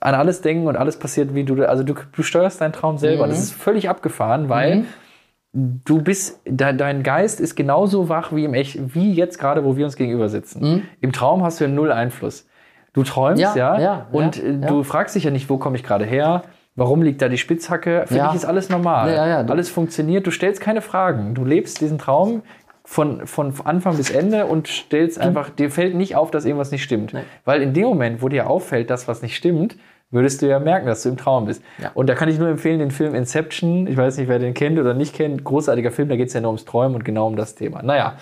[0.00, 3.28] an alles denken und alles passiert, wie du, also du, du steuerst deinen Traum selber.
[3.28, 4.84] Das ist völlig abgefahren, weil
[5.52, 9.76] du bist, de, dein Geist ist genauso wach wie im Echt, wie jetzt gerade, wo
[9.76, 10.88] wir uns gegenüber sitzen.
[11.00, 12.46] Im Traum hast du ja null Einfluss.
[12.94, 15.76] Du träumst, Ja, ja, ja, und ja, äh, du fragst dich ja nicht, wo komme
[15.76, 16.42] ich gerade her?
[16.74, 18.04] Warum liegt da die Spitzhacke?
[18.06, 19.12] Für dich ist alles normal.
[19.12, 20.26] Ja, ja, alles funktioniert.
[20.26, 21.34] Du stellst keine Fragen.
[21.34, 22.42] Du lebst diesen Traum
[22.84, 26.82] von, von Anfang bis Ende und stellst einfach, dir fällt nicht auf, dass irgendwas nicht
[26.82, 27.12] stimmt.
[27.12, 27.20] Nee.
[27.44, 29.76] Weil in dem Moment, wo dir auffällt, dass was nicht stimmt,
[30.12, 31.62] würdest du ja merken, dass du im Traum bist.
[31.82, 31.90] Ja.
[31.94, 33.86] Und da kann ich nur empfehlen, den Film Inception.
[33.88, 35.42] Ich weiß nicht, wer den kennt oder nicht kennt.
[35.42, 37.82] Großartiger Film, da geht es ja nur ums Träumen und genau um das Thema.
[37.82, 38.16] Naja,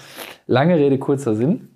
[0.47, 1.68] lange Rede, kurzer Sinn.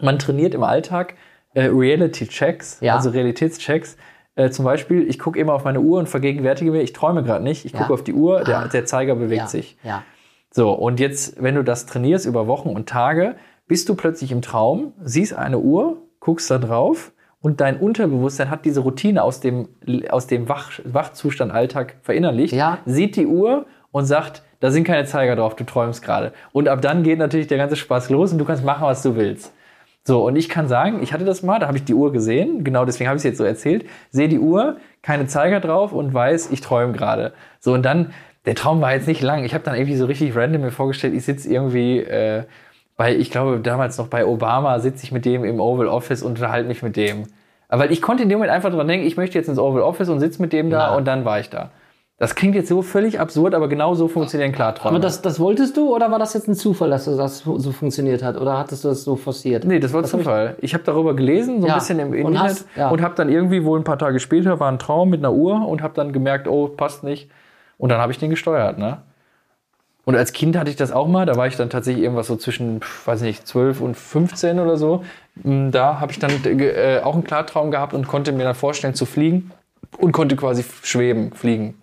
[0.00, 1.14] Man trainiert im Alltag
[1.52, 2.96] äh, Reality-Checks, Ja.
[2.96, 3.96] also Realitätschecks.
[4.36, 7.42] Äh, zum Beispiel, ich gucke immer auf meine Uhr und vergegenwärtige mir, ich träume gerade
[7.44, 7.64] nicht.
[7.64, 7.80] Ich Ja.
[7.80, 8.68] gucke auf die Uhr, der, Ah.
[8.68, 9.76] der Zeiger bewegt sich.
[9.82, 10.02] Ja.
[10.52, 13.34] So, und jetzt, wenn du das trainierst über Wochen und Tage,
[13.66, 17.12] bist du plötzlich im Traum, siehst eine Uhr, guckst da drauf
[17.42, 19.68] und dein Unterbewusstsein hat diese Routine aus dem,
[20.10, 22.78] aus dem Wach, Wachzustand Alltag verinnerlicht, Ja.
[22.84, 26.32] sieht die Uhr und sagt, da sind keine Zeiger drauf, du träumst gerade.
[26.52, 29.16] Und ab dann geht natürlich der ganze Spaß los und du kannst machen, was du
[29.16, 29.52] willst.
[30.04, 32.64] So, und ich kann sagen, ich hatte das mal, da habe ich die Uhr gesehen,
[32.64, 36.12] genau deswegen habe ich es jetzt so erzählt, sehe die Uhr, keine Zeiger drauf und
[36.12, 37.32] weiß, ich träume gerade.
[37.58, 38.12] So, und dann,
[38.46, 39.44] der Traum war jetzt nicht lang.
[39.44, 42.44] Ich habe dann irgendwie so richtig random mir vorgestellt, ich sitze irgendwie äh,
[43.00, 46.32] bei, ich glaube damals noch bei Obama, sitze ich mit dem im Oval Office und
[46.32, 47.22] unterhalte mich mit dem.
[47.70, 49.80] Aber weil ich konnte in dem Moment einfach dran denken, ich möchte jetzt ins Oval
[49.80, 50.94] Office und sitze mit dem da Ja.
[50.96, 51.70] und dann war ich da.
[52.18, 54.96] Das klingt jetzt so völlig absurd, aber genau so funktionieren Klarträume.
[54.96, 58.22] Aber das, das wolltest du oder war das jetzt ein Zufall, dass das so funktioniert
[58.22, 58.36] hat?
[58.38, 59.64] Oder hattest du das so forciert?
[59.64, 60.56] Nee, das war Das hab ich- Zufall.
[60.60, 61.74] Ich, habe darüber gelesen, so ein Ja.
[61.76, 62.90] bisschen im Und Internet hast- ja.
[62.90, 65.66] und habe dann irgendwie wohl ein paar Tage später war ein Traum mit einer Uhr
[65.66, 67.30] und habe dann gemerkt, oh, passt nicht.
[67.78, 68.98] Und dann habe ich den gesteuert, ne?
[70.10, 72.34] Und als Kind hatte ich das auch mal, da war ich dann tatsächlich irgendwas so
[72.34, 75.04] zwischen, weiß nicht, 12 und 15 oder so.
[75.44, 78.94] Mm, Da habe ich dann äh, auch einen Klartraum gehabt und konnte mir dann vorstellen
[78.94, 79.52] zu fliegen
[79.98, 81.76] und konnte quasi schweben, fliegen.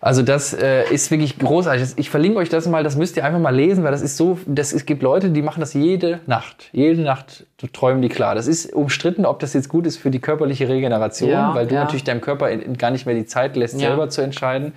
[0.00, 1.94] Also das äh, ist wirklich großartig.
[1.96, 4.38] Ich verlinke euch das mal, das müsst ihr einfach mal lesen, weil das ist so,
[4.46, 6.68] das, es gibt Leute, die machen das jede Nacht.
[6.70, 8.36] Jede Nacht träumen die klar.
[8.36, 11.74] Das ist umstritten, ob das jetzt gut ist für die körperliche Regeneration, Ja, weil du
[11.74, 11.80] ja.
[11.82, 13.88] natürlich deinem Körper gar nicht mehr die Zeit lässt, Ja.
[13.88, 14.74] selber zu entscheiden.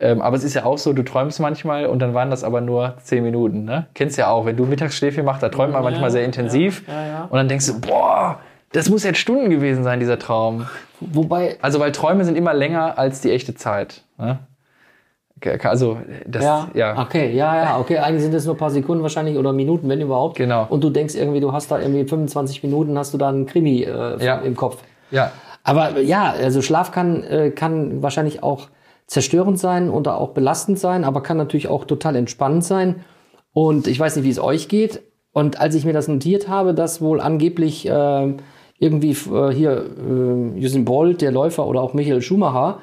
[0.00, 0.08] Ja.
[0.08, 2.60] Ähm, aber es ist ja auch so, du träumst manchmal und dann waren das aber
[2.60, 3.64] nur zehn Minuten.
[3.64, 3.86] Ne?
[3.94, 6.82] Kennst ja auch, wenn du Mittagsschläfchen machst, da träumt man manchmal sehr intensiv.
[6.86, 7.22] ja, ja.
[7.24, 8.38] Und dann denkst du, boah,
[8.72, 10.66] das muss jetzt Stunden gewesen sein, dieser Traum.
[11.00, 14.02] Wobei, Also, weil Träume sind immer länger als die echte Zeit.
[14.18, 14.38] Ne?
[15.38, 16.98] Okay, Also, das, ja, ja.
[16.98, 17.98] okay, ja, ja, okay.
[17.98, 20.36] Eigentlich sind es nur ein paar Sekunden wahrscheinlich oder Minuten, wenn überhaupt.
[20.36, 20.66] Genau.
[20.68, 23.82] Und du denkst irgendwie, du hast da irgendwie 25 Minuten, hast du da einen Krimi
[23.82, 24.36] äh, Ja.
[24.38, 24.82] im Kopf.
[25.10, 25.30] ja.
[25.68, 28.68] Aber ja, also Schlaf kann, äh, kann wahrscheinlich auch
[29.06, 33.04] zerstörend sein oder auch belastend sein, aber kann natürlich auch total entspannend sein.
[33.52, 35.02] Und ich weiß nicht, wie es euch geht.
[35.32, 38.34] Und als ich mir das notiert habe, dass wohl angeblich äh,
[38.78, 42.80] irgendwie äh, hier äh, Usain Bolt, der Läufer oder auch Michael Schumacher,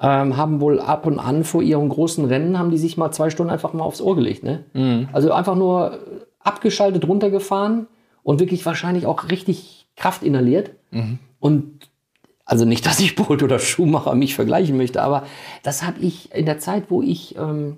[0.00, 3.30] ähm, haben wohl ab und an vor ihren großen Rennen, haben die sich mal zwei
[3.30, 4.44] Stunden einfach mal aufs Ohr gelegt.
[4.44, 4.64] Ne?
[5.12, 5.98] Also einfach nur
[6.40, 7.86] abgeschaltet runtergefahren
[8.22, 10.70] und wirklich wahrscheinlich auch richtig Kraft inhaliert.
[11.40, 11.90] Und
[12.46, 15.24] also nicht, dass ich Bolt oder Schumacher mich vergleichen möchte, aber
[15.62, 17.76] das habe ich in der Zeit, wo ich ähm,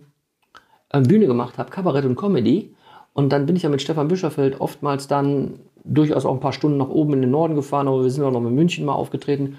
[0.91, 2.75] äh, Bühne gemacht habe, Kabarett und Comedy.
[3.15, 6.77] Und dann bin ich ja mit Stefan Büscherfeld oftmals dann durchaus auch ein paar Stunden
[6.77, 9.57] nach oben in den Norden gefahren, aber wir sind auch noch in München mal aufgetreten.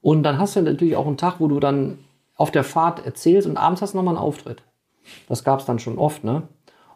[0.00, 1.98] Und dann hast du natürlich auch einen Tag, wo du dann
[2.34, 4.62] auf der Fahrt erzählst und abends hast du nochmal einen Auftritt.
[5.28, 6.42] Das gab es dann schon oft, ne?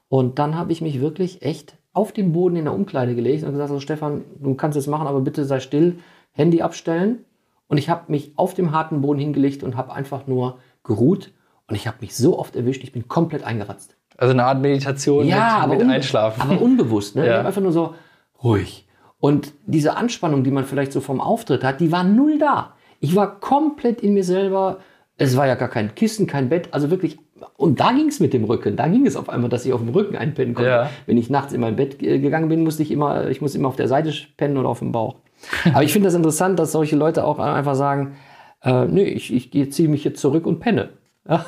[0.08, 3.52] Und dann habe ich mich wirklich echt auf den Boden in der Umkleide gelegt und
[3.52, 5.98] gesagt, so, Stefan, du kannst es machen, aber bitte sei still,
[6.32, 7.24] Handy abstellen.
[7.70, 11.32] Und ich habe mich auf dem harten Boden hingelegt und habe einfach nur geruht.
[11.68, 13.96] Und ich habe mich so oft erwischt, ich bin komplett eingeratzt.
[14.18, 15.24] Also eine Art Meditation
[15.68, 16.42] mit, mit unbe- Einschlafen.
[16.42, 17.14] aber unbewusst.
[17.16, 17.22] Ne?
[17.26, 17.30] Ja.
[17.32, 17.94] Ich habe einfach nur so
[18.42, 18.86] ruhig.
[19.18, 22.74] Und diese Anspannung, die man vielleicht so vom Auftritt hat, die war null da.
[22.98, 24.78] Ich war komplett in mir selber.
[25.16, 26.68] Es war ja gar kein Kissen, kein Bett.
[26.72, 27.18] Also wirklich.
[27.56, 28.76] Und da ging es mit dem Rücken.
[28.76, 30.70] Da ging es auf einmal, dass ich auf dem Rücken einpennen konnte.
[30.70, 30.90] Ja.
[31.06, 33.68] Wenn ich nachts in mein Bett äh, gegangen bin, musste ich immer, ich musste immer
[33.68, 35.16] auf der Seite pennen oder auf dem Bauch.
[35.72, 38.16] Aber ich finde das interessant, dass solche Leute auch einfach sagen,
[38.62, 40.90] äh, nee, ich, ich ziehe mich jetzt zurück und penne.
[41.28, 41.44] Ja.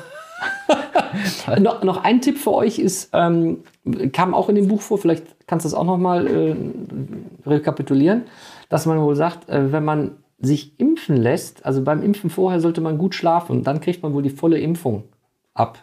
[1.59, 3.63] noch, noch ein Tipp für euch ist, ähm,
[4.11, 6.55] kam auch in dem Buch vor, vielleicht kannst du das auch noch mal äh,
[7.45, 8.23] rekapitulieren,
[8.69, 12.81] dass man wohl sagt, äh, wenn man sich impfen lässt, also beim Impfen vorher sollte
[12.81, 15.03] man gut schlafen, dann kriegt man wohl die volle Impfung
[15.53, 15.79] ab.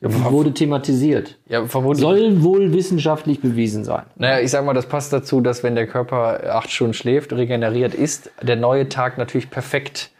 [0.00, 1.38] Wurde thematisiert.
[1.48, 2.00] ja, vermutlich.
[2.00, 4.04] Soll wohl wissenschaftlich bewiesen sein.
[4.16, 7.94] Naja, ich sag mal, das passt dazu, dass wenn der Körper acht Stunden schläft, regeneriert
[7.94, 10.10] ist, der neue Tag natürlich perfekt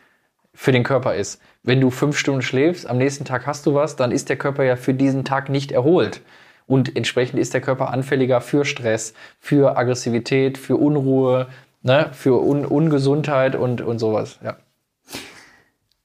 [0.53, 1.41] für den Körper ist.
[1.62, 4.65] Wenn du fünf Stunden schläfst, am nächsten Tag hast du was, dann ist der Körper
[4.65, 6.21] ja für diesen Tag nicht erholt.
[6.67, 11.49] Und entsprechend ist der Körper anfälliger für Stress, für Aggressivität, für Unruhe,
[11.83, 14.39] ne, für Un Ungesundheit und, und sowas.
[14.43, 14.57] Ja.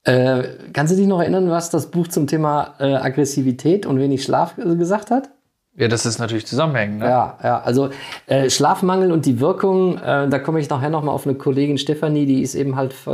[0.04, 0.44] Äh,
[0.74, 4.58] kannst du dich noch erinnern, was das Buch zum Thema äh, Aggressivität und wenig Schlaf
[4.58, 5.30] äh, gesagt hat?
[5.80, 7.00] ja, das ist natürlich zusammenhängend.
[7.00, 7.06] Ne?
[7.06, 7.90] Ja, ja, also
[8.28, 12.26] äh, Schlafmangel und die Wirkung, äh, da komme ich nachher nochmal auf eine Kollegin Stefanie,
[12.26, 13.12] die ist eben halt äh,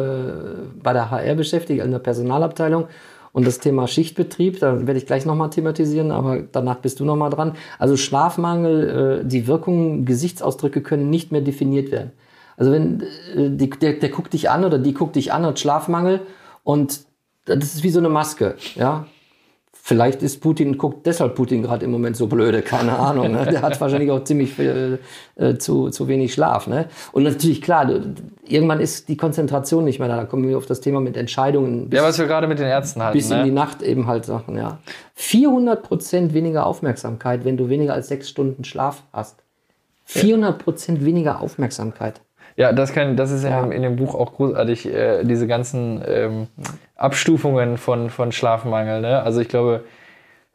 [0.82, 2.88] bei der HR beschäftigt, in der Personalabteilung.
[3.34, 7.30] Und das Thema Schichtbetrieb, da werde ich gleich nochmal thematisieren, aber danach bist du nochmal
[7.30, 7.54] dran.
[7.78, 12.14] Also Schlafmangel, äh, die Wirkungen, Gesichtsausdrücke können nicht mehr definiert werden.
[12.58, 13.02] Also wenn
[13.36, 16.22] äh, die, der, der guckt dich an oder die guckt dich an, hat Schlafmangel
[16.66, 17.00] und
[17.46, 19.06] das ist wie so eine Maske, ja.
[19.88, 23.34] Vielleicht ist Putin, guckt deshalb Putin gerade im Moment so blöde, keine Ahnung.
[23.34, 23.46] Ne?
[23.46, 24.98] Der hat wahrscheinlich auch ziemlich viel,
[25.36, 26.66] äh, zu, zu wenig Schlaf.
[26.66, 26.88] Ne?
[27.12, 27.88] Und natürlich, klar,
[28.48, 30.16] irgendwann ist die Konzentration nicht mehr da.
[30.18, 32.66] Da kommen wir auf das Thema mit Entscheidungen bis, Ja, was wir gerade mit den
[32.66, 33.14] Ärzten hatten.
[33.16, 33.56] bis in die Ne?
[33.56, 34.80] Nacht eben halt Sachen, ja.
[35.14, 39.44] 400 Prozent weniger Aufmerksamkeit, wenn du weniger als sechs Stunden Schlaf hast.
[40.06, 42.22] 400 Prozent weniger Aufmerksamkeit.
[42.58, 43.62] Ja, das, kann, das ist in, Ja.
[43.62, 46.48] dem, in dem Buch auch großartig, äh, diese ganzen ähm,
[46.96, 49.02] Abstufungen von, von Schlafmangel.
[49.02, 49.22] Ne?
[49.22, 49.84] Also ich glaube,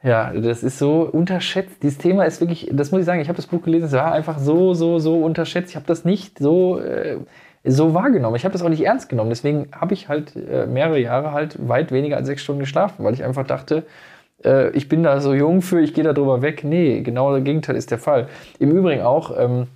[0.03, 1.83] Ja, das ist so unterschätzt.
[1.83, 4.13] Dieses Thema ist wirklich, das muss ich sagen, ich habe das Buch gelesen, es war
[4.13, 5.71] einfach so, so, so unterschätzt.
[5.71, 7.19] Ich habe das nicht so, äh,
[7.65, 8.37] so wahrgenommen.
[8.37, 9.29] Ich habe das auch nicht ernst genommen.
[9.29, 13.13] Deswegen habe ich halt äh, mehrere Jahre halt weit weniger als sechs Stunden geschlafen, weil
[13.13, 13.83] ich einfach dachte,
[14.43, 16.65] äh, ich bin da so jung für, ich gehe da drüber weg.
[16.65, 18.29] Nee, genau das Gegenteil ist der Fall.
[18.59, 19.67] Im Übrigen auch, ähm,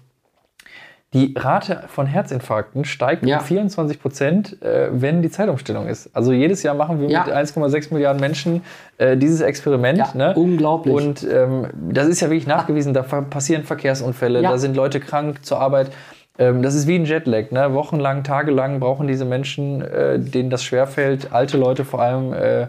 [1.14, 3.38] die Rate von Herzinfarkten steigt Ja.
[3.38, 6.10] um 24 Prozent, äh, wenn die Zeitumstellung ist.
[6.12, 7.24] Also jedes Jahr machen wir Ja.
[7.24, 8.62] mit 1,6 Milliarden Menschen
[8.98, 9.98] äh, dieses Experiment.
[9.98, 10.34] Ja, ne?
[10.34, 10.94] unglaublich.
[10.94, 12.92] Und ähm, das ist ja wirklich nachgewiesen.
[12.94, 15.90] Da passieren Verkehrsunfälle, da sind Leute krank zur Arbeit.
[16.36, 17.52] Ähm, das ist wie ein Jetlag.
[17.52, 17.72] Ne?
[17.74, 22.66] Wochenlang, tagelang brauchen diese Menschen, äh, denen das schwerfällt, alte Leute vor allem, äh,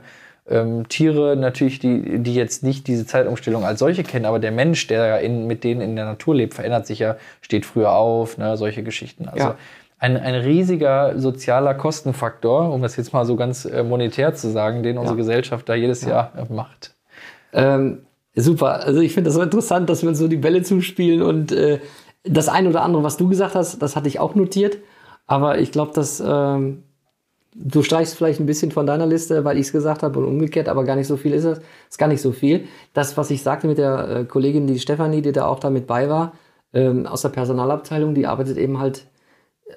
[0.47, 4.87] ähm, Tiere natürlich, die, die jetzt nicht diese Zeitumstellung als solche kennen, aber der Mensch,
[4.87, 8.37] der ja in, mit denen in der Natur lebt, verändert sich ja, steht früher auf,
[8.37, 8.55] ne?
[8.57, 9.27] solche Geschichten.
[9.27, 9.55] Also Ja.
[9.97, 14.83] ein, ein riesiger sozialer Kostenfaktor, um das jetzt mal so ganz äh, monetär zu sagen,
[14.83, 16.93] den unsere Gesellschaft da jedes Jahr äh, macht.
[17.53, 18.03] Ähm,
[18.35, 18.83] super.
[18.85, 21.79] Also ich finde das so interessant, dass wir uns so die Bälle zuspielen und äh,
[22.23, 24.77] das eine oder andere, was du gesagt hast, das hatte ich auch notiert.
[25.27, 26.83] Aber ich glaube, dass ähm,
[27.55, 30.69] du streichst vielleicht ein bisschen von deiner Liste, weil ich es gesagt habe und umgekehrt,
[30.69, 31.59] aber gar nicht so viel ist es.
[31.89, 32.67] Ist gar nicht so viel.
[32.93, 35.87] Das, was ich sagte mit der äh, Kollegin, die Stefanie, die da auch da mit
[35.87, 36.33] bei war,
[36.73, 39.07] ähm, aus der Personalabteilung, die arbeitet eben halt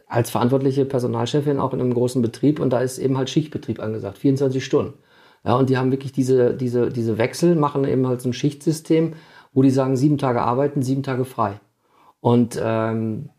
[0.07, 4.19] als verantwortliche Personalchefin auch in einem großen Betrieb und da ist eben halt Schichtbetrieb angesagt,
[4.19, 4.95] 24 Stunden.
[5.45, 9.15] Ja, und die haben wirklich diese, diese, diese Wechsel, machen eben halt so ein Schichtsystem,
[9.53, 11.61] wo die sagen, sieben Tage arbeiten, sieben Tage frei.
[12.21, 13.31] Und ähm,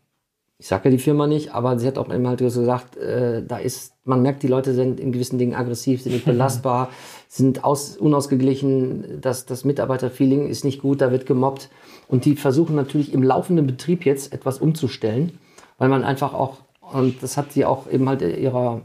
[0.60, 3.42] ich sage ja die Firma nicht, aber sie hat auch eben halt so gesagt, äh,
[3.42, 6.90] da ist, man merkt, die Leute sind in gewissen Dingen aggressiv, sind nicht belastbar,
[7.28, 11.70] sind aus, unausgeglichen, das, das Mitarbeiterfeeling ist nicht gut, da wird gemobbt.
[12.08, 15.38] Und die versuchen natürlich im laufenden Betrieb jetzt etwas umzustellen,
[15.78, 16.58] weil man einfach auch,
[16.92, 18.82] und das hat sie auch eben halt ihrer,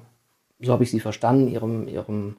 [0.62, 2.38] so habe ich sie verstanden, ihrem, ihrem,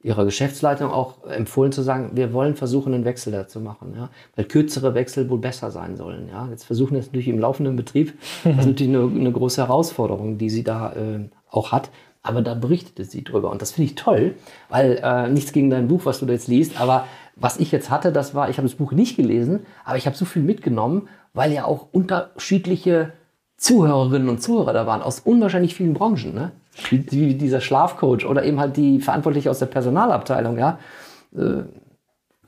[0.00, 4.10] ihrer Geschäftsleitung auch empfohlen zu sagen, wir wollen versuchen, einen Wechsel da zu machen, ja,
[4.36, 6.48] weil kürzere Wechsel wohl besser sein sollen, ja.
[6.50, 10.38] Jetzt versuchen wir es natürlich im laufenden Betrieb, das ist natürlich eine, eine große Herausforderung,
[10.38, 11.90] die sie da äh, auch hat,
[12.22, 13.50] aber da berichtete sie drüber.
[13.50, 14.34] Und das finde ich toll,
[14.68, 17.90] weil äh, nichts gegen dein Buch, was du da jetzt liest, aber was ich jetzt
[17.90, 21.08] hatte, das war, ich habe das Buch nicht gelesen, aber ich habe so viel mitgenommen,
[21.32, 23.12] weil ja auch unterschiedliche
[23.56, 26.52] Zuhörerinnen und Zuhörer da waren, aus unwahrscheinlich vielen Branchen, ne?
[26.90, 30.78] Wie, dieser Schlafcoach oder eben halt die Verantwortliche aus der Personalabteilung, ja.
[31.36, 31.62] Äh,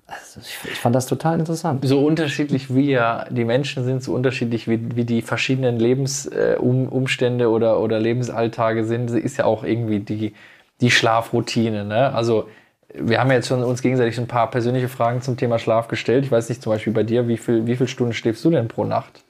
[0.06, 1.86] Also ich, fand das total interessant.
[1.86, 7.46] so unterschiedlich wie ja die Menschen sind, so unterschiedlich wie, wie die verschiedenen Lebensumstände äh,
[7.46, 10.34] oder, oder Lebensalltage sind, ist ja auch irgendwie die,
[10.80, 11.84] die Schlafroutine.
[11.84, 12.12] Ne?
[12.12, 12.48] Also
[12.92, 16.24] wir haben jetzt schon uns gegenseitig ein paar persönliche Fragen zum Thema Schlaf gestellt.
[16.24, 18.66] Ich weiß nicht, zum Beispiel bei dir, wie viel, wie viele Stunden schläfst du denn
[18.66, 19.22] pro Nacht?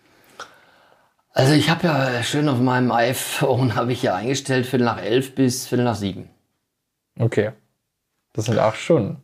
[1.32, 5.34] Also ich habe ja schön auf meinem iPhone habe ich ja eingestellt Viertel nach elf
[5.34, 6.28] bis Viertel nach sieben.
[7.18, 7.52] Okay.
[8.32, 9.22] Das sind acht Stunden.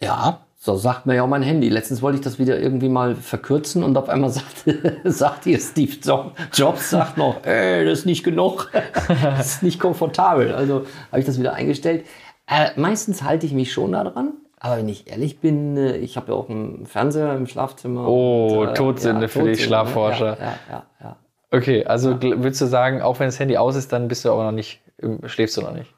[0.00, 1.68] Ja, so sagt mir ja auch mein Handy.
[1.68, 4.64] Letztens wollte ich das wieder irgendwie mal verkürzen und auf einmal sagt,
[5.04, 8.70] sagt hier Steve Jo- Jobs sagt noch, ey, das ist nicht genug,
[9.08, 10.54] das ist nicht komfortabel.
[10.54, 12.04] Also habe ich das wieder eingestellt.
[12.46, 14.32] Äh, meistens halte ich mich schon daran.
[14.60, 18.08] Aber wenn ich ehrlich bin, äh, ich habe ja auch einen Fernseher im Schlafzimmer.
[18.08, 19.66] Oh, und, Todsünde für die Todsünde, ne?
[19.66, 20.36] Schlafforscher.
[20.40, 21.16] Ja, ja, ja, ja.
[21.50, 24.30] Okay, also gl- würdest du sagen, auch wenn das Handy aus ist, dann bist du
[24.32, 24.80] aber noch nicht,
[25.26, 25.94] schläfst du noch nicht.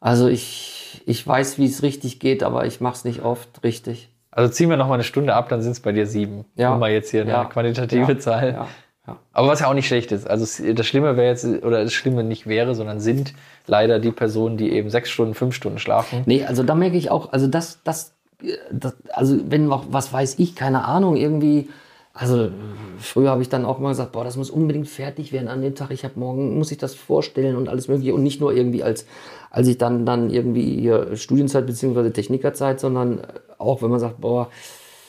[0.00, 4.08] Also ich, ich weiß, wie es richtig geht, aber ich mache es nicht oft richtig.
[4.30, 6.46] Also ziehen wir noch mal eine Stunde ab, dann sind es bei dir sieben.
[6.56, 6.72] Ja.
[6.72, 7.44] Um mal jetzt hier eine Ja.
[7.44, 8.18] quantitative Ja.
[8.18, 8.52] Zahl.
[8.52, 8.66] Ja,
[9.06, 9.16] ja.
[9.34, 10.26] Aber was ja auch nicht schlecht ist.
[10.28, 13.34] Also das Schlimme wäre jetzt, oder das Schlimme nicht wäre, sondern sind
[13.66, 16.22] leider die Personen, die eben sechs Stunden, fünf Stunden schlafen.
[16.24, 20.12] Nee, also da merke ich auch, also das, das, äh, das also wenn noch, was
[20.12, 21.68] weiß ich, keine Ahnung, irgendwie,
[22.14, 22.50] also äh,
[22.98, 25.74] früher habe ich dann auch mal gesagt, boah, das muss unbedingt fertig werden an dem
[25.74, 28.82] Tag, ich habe morgen, muss ich das vorstellen und alles mögliche und nicht nur irgendwie
[28.82, 29.06] als,
[29.50, 33.26] als ich dann, dann irgendwie hier Studienzeit beziehungsweise Technikerzeit, sondern äh,
[33.58, 34.50] auch wenn man sagt, boah,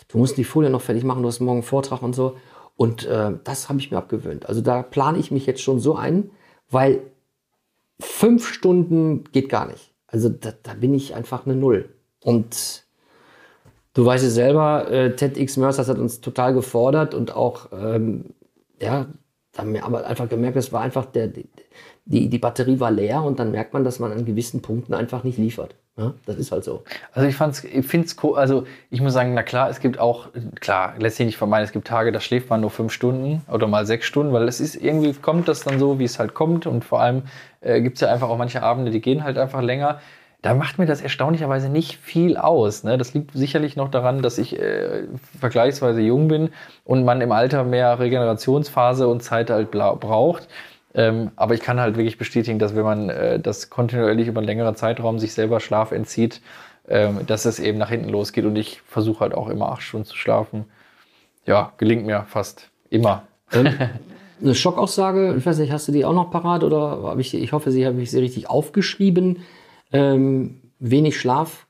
[0.08, 2.38] du musst die Folie noch fertig machen, du hast morgen einen Vortrag und so.
[2.76, 4.48] Und äh, das habe ich mir abgewöhnt.
[4.48, 6.32] Also da plane ich mich jetzt schon so ein,
[6.70, 7.02] weil
[8.00, 9.94] fünf Stunden geht gar nicht.
[10.08, 11.90] Also da, da bin ich einfach eine Null.
[12.22, 12.86] Und
[13.94, 18.26] du weißt es selber, äh, TEDx Mercer hat uns total gefordert und auch, ähm,
[18.82, 19.08] ja,
[19.52, 21.30] da haben wir aber einfach gemerkt, es war einfach der,
[22.06, 25.24] die, die Batterie war leer und dann merkt man, dass man an gewissen Punkten einfach
[25.24, 25.76] nicht liefert.
[25.96, 26.84] Ja, das ist halt so.
[27.12, 30.30] Also ich fand's, ich find's cool, also ich muss sagen, na klar, es gibt auch,
[30.60, 33.68] klar, lässt sich nicht vermeiden, es gibt Tage, da schläft man nur fünf Stunden oder
[33.68, 36.66] mal sechs Stunden, weil es ist, irgendwie kommt das dann so, wie es halt kommt
[36.66, 37.22] und vor allem
[37.62, 40.00] äh, gibt's ja einfach auch manche Abende, die gehen halt einfach länger.
[40.44, 42.84] Da macht mir das erstaunlicherweise nicht viel aus.
[42.84, 42.98] Ne?
[42.98, 45.06] Das liegt sicherlich noch daran, dass ich äh,
[45.40, 46.50] vergleichsweise jung bin
[46.84, 50.50] und man im Alter mehr Regenerationsphase und Zeit halt braucht.
[50.94, 54.48] Ähm, aber ich kann halt wirklich bestätigen, dass wenn man äh, das kontinuierlich über einen
[54.48, 56.42] längeren Zeitraum sich selber Schlaf entzieht,
[56.90, 58.44] ähm, dass es eben nach hinten losgeht.
[58.44, 60.66] Und ich versuche halt auch immer acht Stunden zu schlafen.
[61.46, 63.24] Ja, gelingt mir fast immer.
[63.50, 67.54] Eine Schockaussage, ich weiß nicht, hast du die auch noch parat oder habe ich, ich
[67.54, 69.38] hoffe, sie habe ich sie richtig aufgeschrieben.
[69.94, 71.68] Ähm, wenig Schlaf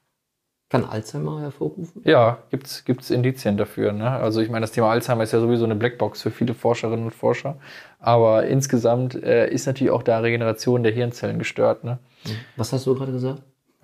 [0.69, 2.01] kann Alzheimer hervorrufen.
[2.03, 3.91] Ja, gibt's gibt's Indizien dafür.
[3.91, 4.09] Ne?
[4.09, 7.13] Also ich meine, das Thema Alzheimer ist ja sowieso eine Blackbox für viele Forscherinnen und
[7.13, 7.57] Forscher.
[7.99, 11.83] Aber insgesamt äh, ist natürlich auch da Regeneration der Hirnzellen gestört.
[11.83, 11.99] Ne?
[12.57, 13.43] Was hast du gerade gesagt?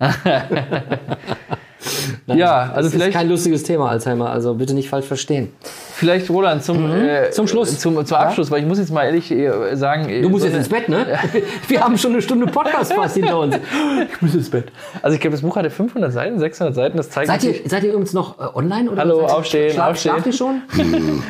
[2.26, 5.52] Ja, also das vielleicht- ist kein lustiges Thema, Alzheimer, also bitte nicht falsch verstehen.
[5.94, 7.78] Vielleicht, Roland, zum, äh, Zum Schluss.
[7.78, 10.22] Zum, zum Abschluss, weil ich muss jetzt mal ehrlich äh, sagen.
[10.22, 11.06] Du musst so jetzt ins Bett, ne?
[11.68, 13.56] Wir haben schon eine Stunde Podcast fast hinter uns.
[14.10, 14.72] Ich muss ins Bett.
[15.02, 16.96] Also ich glaube, das Buch hatte 500 Seiten, 600 Seiten.
[16.96, 18.90] Das zeigt Seid ihr, seid ihr übrigens noch äh, online?
[18.90, 20.12] Oder Hallo, aufstehen, schlaf, aufstehen.
[20.12, 20.62] Schlaft ihr schon?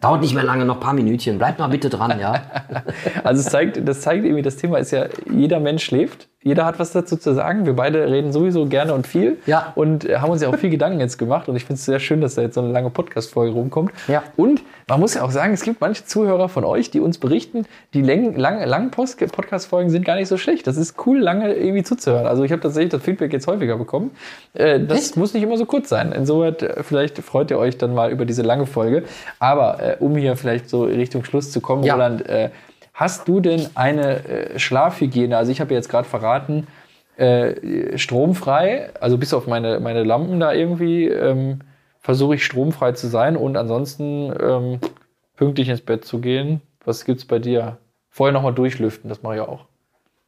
[0.00, 1.38] Dauert nicht mehr lange, noch ein paar Minütchen.
[1.38, 2.42] Bleibt mal bitte dran, ja?
[3.24, 6.28] Also es zeigt, das zeigt irgendwie, das Thema ist ja, jeder Mensch schläft.
[6.42, 7.64] Jeder hat was dazu zu sagen.
[7.64, 9.38] Wir beide reden sowieso gerne und viel.
[9.46, 9.72] Ja.
[9.76, 11.48] Und äh, haben uns ja auch viel Gedanken jetzt gemacht.
[11.48, 13.92] Und ich finde es sehr schön, dass da jetzt so eine lange Podcast-Folge rumkommt.
[14.08, 14.22] Ja.
[14.36, 17.66] Und man muss ja auch sagen, es gibt manche Zuhörer von euch, die uns berichten,
[17.94, 20.66] die lang, lang, langen Post- Podcast-Folgen sind gar nicht so schlecht.
[20.66, 22.26] Das ist cool, lange irgendwie zuzuhören.
[22.26, 24.10] Also ich habe tatsächlich das Feedback jetzt häufiger bekommen.
[24.54, 25.16] Äh, das Echt?
[25.16, 26.12] muss nicht immer so kurz sein.
[26.12, 29.04] Insoweit, äh, vielleicht freut ihr euch dann mal über diese lange Folge.
[29.38, 31.94] Aber äh, um hier vielleicht so Richtung Schluss zu kommen, Ja.
[31.94, 32.50] Roland, äh,
[32.92, 34.20] hast du denn eine
[34.56, 35.36] Schlafhygiene?
[35.36, 36.66] Also ich habe jetzt gerade verraten,
[37.16, 41.60] äh, stromfrei, also bis auf meine, meine Lampen da irgendwie, ähm,
[42.00, 44.78] versuche ich stromfrei zu sein und ansonsten ähm,
[45.36, 46.60] pünktlich ins Bett zu gehen.
[46.84, 47.78] Was gibt's bei dir?
[48.10, 49.66] Vorher nochmal durchlüften, das mache ich auch.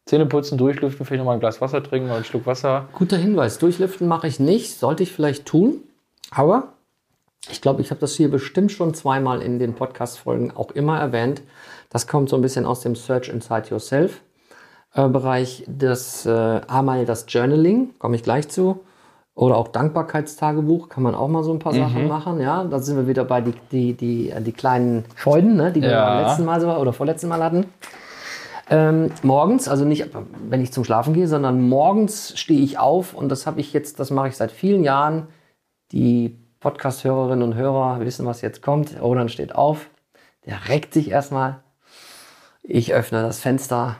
[0.07, 2.89] Zähne putzen, durchlüften, vielleicht nochmal ein Glas Wasser trinken oder einen Schluck Wasser.
[2.93, 3.59] Guter Hinweis.
[3.59, 4.78] Durchlüften mache ich nicht.
[4.78, 5.82] Sollte ich vielleicht tun.
[6.30, 6.74] Aber
[7.51, 11.43] ich glaube, ich habe das hier bestimmt schon zweimal in den Podcast-Folgen auch immer erwähnt.
[11.91, 14.22] Das kommt so ein bisschen aus dem Search Inside Yourself
[14.97, 15.64] äh, Bereich.
[15.68, 18.80] Das äh, einmal das Journaling, komme ich gleich zu.
[19.34, 22.40] Oder auch Dankbarkeitstagebuch, kann man auch mal so ein paar Sachen machen.
[22.40, 25.82] Ja, da sind wir wieder bei die, die, die, äh, die kleinen Freuden, ne, die
[25.82, 26.07] wir Ja.
[26.07, 27.66] beim letzten Mal so, oder vorletzten Mal hatten.
[28.70, 30.09] Ähm, morgens, also nicht,
[30.49, 34.01] wenn ich zum Schlafen gehe, sondern morgens stehe ich auf und das habe ich jetzt,
[34.01, 35.28] das mache ich seit vielen Jahren.
[35.92, 39.01] Die Podcast-Hörerinnen und Hörer wissen, was jetzt kommt.
[39.01, 39.88] Roland steht auf,
[40.47, 41.61] der reckt sich erstmal.
[42.62, 43.97] Ich öffne das Fenster,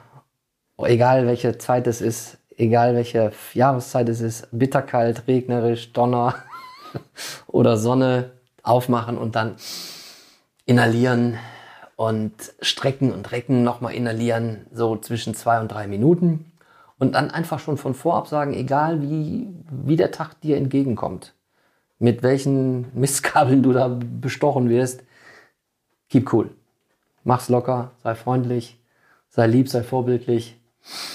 [0.85, 6.35] egal welche Zeit es ist, egal welche Jahreszeit es ist, bitterkalt, regnerisch, Donner
[7.47, 8.31] oder Sonne,
[8.63, 9.55] aufmachen und dann
[10.65, 11.37] inhalieren
[11.95, 16.51] und strecken und recken, nochmal inhalieren, so zwischen zwei und drei Minuten.
[16.99, 21.33] Und dann einfach schon von vorab sagen, egal wie, wie der Tag dir entgegenkommt,
[21.99, 25.03] mit welchen Mistkabeln du da bestochen wirst,
[26.09, 26.49] keep cool.
[27.23, 28.79] Mach's locker, sei freundlich,
[29.29, 30.56] sei lieb, sei vorbildlich.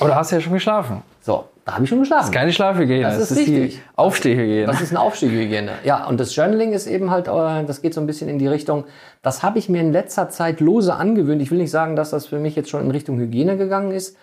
[0.01, 1.03] Aber da hast du ja schon geschlafen.
[1.21, 2.33] So, da habe ich schon geschlafen.
[2.33, 3.83] Keine Schlafhygiene, Das ist die richtig.
[3.95, 4.67] Aufstehhygiene.
[4.67, 5.71] Das ist eine Aufstiegshygiene.
[5.85, 8.49] Ja, und das Journaling ist eben halt, äh, das geht so ein bisschen in die
[8.49, 8.85] Richtung,
[9.23, 11.41] das habe ich mir in letzter Zeit lose angewöhnt.
[11.41, 14.17] Ich will nicht sagen, dass das für mich jetzt schon in Richtung Hygiene gegangen ist,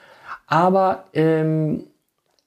[0.47, 1.85] aber ähm,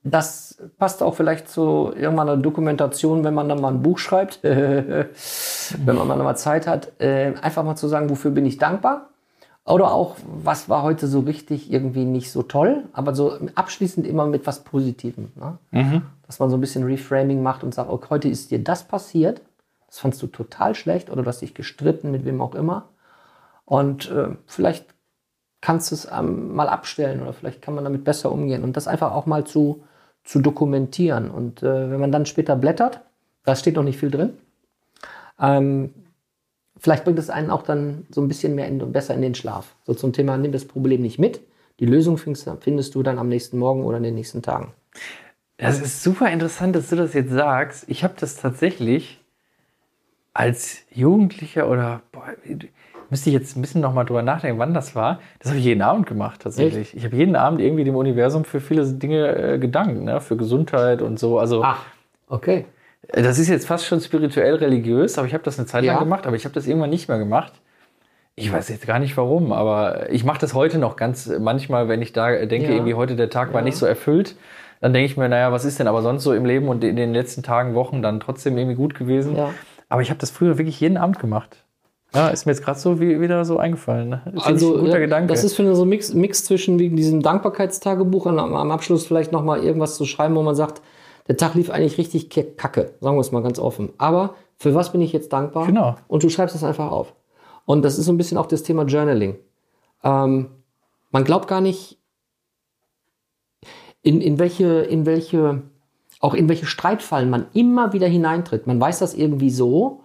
[0.05, 5.07] das passt auch vielleicht zu irgendeiner Dokumentation, wenn man dann mal ein Buch schreibt, wenn
[5.97, 9.12] man mal Zeit hat, äh, einfach mal zu sagen, wofür bin ich dankbar?
[9.65, 14.27] Oder auch, was war heute so richtig irgendwie nicht so toll, aber so abschließend immer
[14.27, 15.31] mit was Positivem.
[15.37, 15.59] Ne?
[16.27, 19.41] Dass man so ein bisschen Reframing macht und sagt, okay, heute ist dir das passiert,
[19.87, 22.89] das fandst du total schlecht oder du hast dich gestritten mit wem auch immer.
[23.65, 24.87] Und äh, vielleicht
[25.61, 28.89] kannst du es ähm, mal abstellen oder vielleicht kann man damit besser umgehen und das
[28.89, 29.85] einfach auch mal zu,
[30.25, 31.31] zu dokumentieren.
[31.31, 33.01] Und äh, wenn man dann später blättert,
[33.45, 34.37] da steht noch nicht viel drin,
[35.41, 35.95] ähm,
[36.83, 39.75] vielleicht bringt es einen auch dann so ein bisschen mehr in, besser in den Schlaf.
[39.87, 41.41] So zum Thema, nimm das Problem nicht mit.
[41.81, 44.73] Die Lösung findest, findest du dann am nächsten Morgen oder in den nächsten Tagen.
[45.57, 47.85] Das ist super interessant, dass du das jetzt sagst.
[47.87, 49.21] Ich habe das tatsächlich
[50.35, 52.25] als Jugendlicher oder boah,
[53.11, 55.21] müsste ich jetzt ein bisschen noch mal drüber nachdenken, wann das war.
[55.39, 56.97] Das habe ich jeden Abend gemacht tatsächlich.
[56.97, 60.21] Ich habe jeden Abend irgendwie dem Universum für viele Dinge äh, gedankt, ne?
[60.21, 61.39] für Gesundheit und so.
[61.39, 61.85] Also Ach,
[62.29, 62.65] okay.
[63.09, 66.01] Das ist jetzt fast schon spirituell religiös, aber ich habe das eine Zeit lang Ja.
[66.01, 67.53] gemacht, aber ich habe das irgendwann nicht mehr gemacht.
[68.35, 72.01] Ich weiß jetzt gar nicht warum, aber ich mache das heute noch ganz manchmal, wenn
[72.01, 72.73] ich da denke, Ja.
[72.75, 73.65] irgendwie heute der Tag war Ja.
[73.65, 74.37] nicht so erfüllt,
[74.81, 76.97] dann denke ich mir, naja, was ist denn aber sonst so im Leben und in
[76.97, 79.37] den letzten Tagen, Wochen dann trotzdem irgendwie gut gewesen.
[79.37, 79.51] Ja.
[79.89, 81.63] Aber ich habe das früher wirklich jeden Abend gemacht.
[82.15, 84.09] Ja, ist mir jetzt gerade so wie, wieder so eingefallen.
[84.09, 84.23] Ne?
[84.35, 85.29] Ich Also, ein guter ja, Gedanke.
[85.29, 88.71] das ist für mich so ein Mix, Mix zwischen wegen diesem Dankbarkeitstagebuch und am, am
[88.71, 90.81] Abschluss vielleicht nochmal irgendwas zu schreiben, wo man sagt,
[91.29, 93.91] der Tag lief eigentlich richtig ke- kacke, sagen wir es mal ganz offen.
[93.99, 95.67] Aber für was bin ich jetzt dankbar?
[95.67, 95.97] Genau.
[96.09, 97.15] Und du schreibst das einfach auf.
[97.65, 99.37] Und das ist so ein bisschen auch das Thema Journaling.
[100.03, 100.51] Ähm,
[101.11, 101.99] man glaubt gar nicht,
[104.03, 105.63] in, in welche, in welche
[106.21, 108.67] auch in welche Streitfallen man immer wieder hineintritt.
[108.67, 110.03] Man weiß das irgendwie so.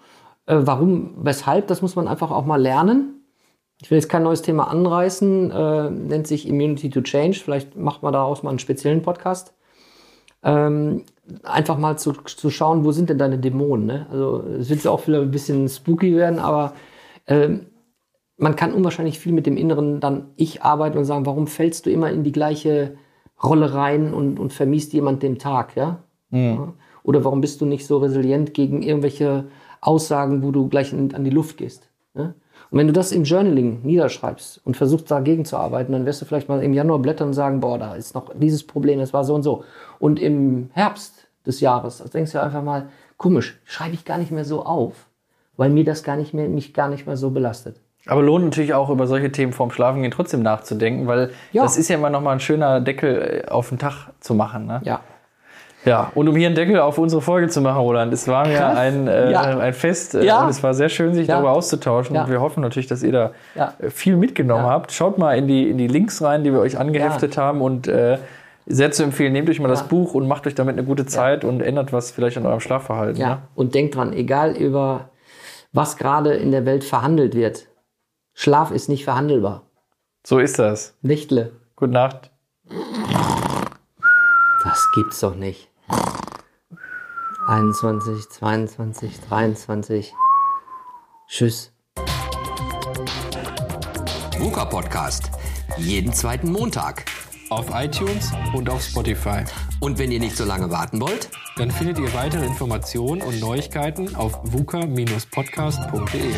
[0.48, 3.24] Äh, warum, weshalb, das muss man einfach auch mal lernen.
[3.82, 7.38] Ich will jetzt kein neues Thema anreißen, äh, nennt sich Immunity to Change.
[7.38, 9.54] Vielleicht macht man daraus mal einen speziellen Podcast.
[10.44, 11.04] Ähm,
[11.44, 13.86] einfach mal zu, zu schauen, wo sind denn deine Dämonen.
[13.86, 14.08] Ne?
[14.12, 16.74] Also es wird auch wieder ein bisschen spooky werden, aber
[17.28, 17.68] ähm,
[18.38, 21.90] man kann unwahrscheinlich viel mit dem Inneren dann ich arbeiten und sagen, warum fällst du
[21.90, 22.98] immer in die gleiche
[23.44, 26.04] Rolle rein und, und vermiest jemand den Tag, ja?
[26.56, 26.74] ja?
[27.04, 29.46] Oder warum bist du nicht so resilient gegen irgendwelche
[29.82, 31.90] Aussagen, wo du gleich in, an die Luft gehst?
[32.16, 32.34] Ja?
[32.70, 36.26] Und wenn du das im Journaling niederschreibst und versuchst dagegen zu arbeiten, dann wirst du
[36.26, 39.24] vielleicht mal im Januar blättern und sagen, boah, da ist noch dieses Problem, es war
[39.24, 39.64] so und so.
[40.00, 42.88] Und im Herbst des Jahres, also denkst du einfach mal,
[43.18, 45.08] komisch, schreibe ich gar nicht mehr so auf,
[45.56, 47.78] weil mir das gar nicht mehr, mich gar nicht mehr so belastet.
[48.06, 51.64] Aber lohnt natürlich auch über solche Themen vorm Schlafengehen trotzdem nachzudenken, weil Ja.
[51.64, 54.66] das ist ja immer noch mal ein schöner Deckel äh, auf den Tag zu machen.
[54.66, 54.82] Ne?
[54.84, 55.02] Ja.
[55.88, 58.68] Ja, und um hier einen Deckel auf unsere Folge zu machen, Roland, es war mir
[58.78, 59.42] ein, äh, Ja.
[59.42, 60.44] ein Fest äh, Ja.
[60.44, 61.36] und es war sehr schön, sich Ja.
[61.36, 62.16] darüber auszutauschen.
[62.18, 63.32] Und wir hoffen natürlich, dass ihr da
[63.80, 64.92] äh, viel mitgenommen habt.
[64.92, 68.18] Schaut mal in die, in die Links rein, die wir euch angeheftet haben und äh,
[68.66, 69.88] sehr zu empfehlen, nehmt euch mal das.
[69.88, 73.20] Buch und macht euch damit eine gute Zeit und ändert was vielleicht an eurem Schlafverhalten.
[73.22, 73.38] Ja, Ne?
[73.56, 75.10] und denkt dran, egal über
[75.72, 77.68] was gerade in der Welt verhandelt wird,
[78.34, 79.64] Schlaf ist nicht verhandelbar.
[80.26, 80.96] So ist das.
[81.02, 82.32] Nächtle, Gute Nacht.
[84.64, 85.70] das gibt's doch nicht.
[87.48, 90.14] 21, 22, 23.
[91.28, 91.72] Tschüss.
[94.38, 95.32] VUCA Podcast.
[95.78, 97.06] Jeden zweiten Montag.
[97.50, 99.44] Auf iTunes und auf Spotify.
[99.80, 104.16] Und wenn ihr nicht so lange warten wollt, Dann findet ihr weitere Informationen und Neuigkeiten
[104.16, 106.36] auf vuca-podcast.de.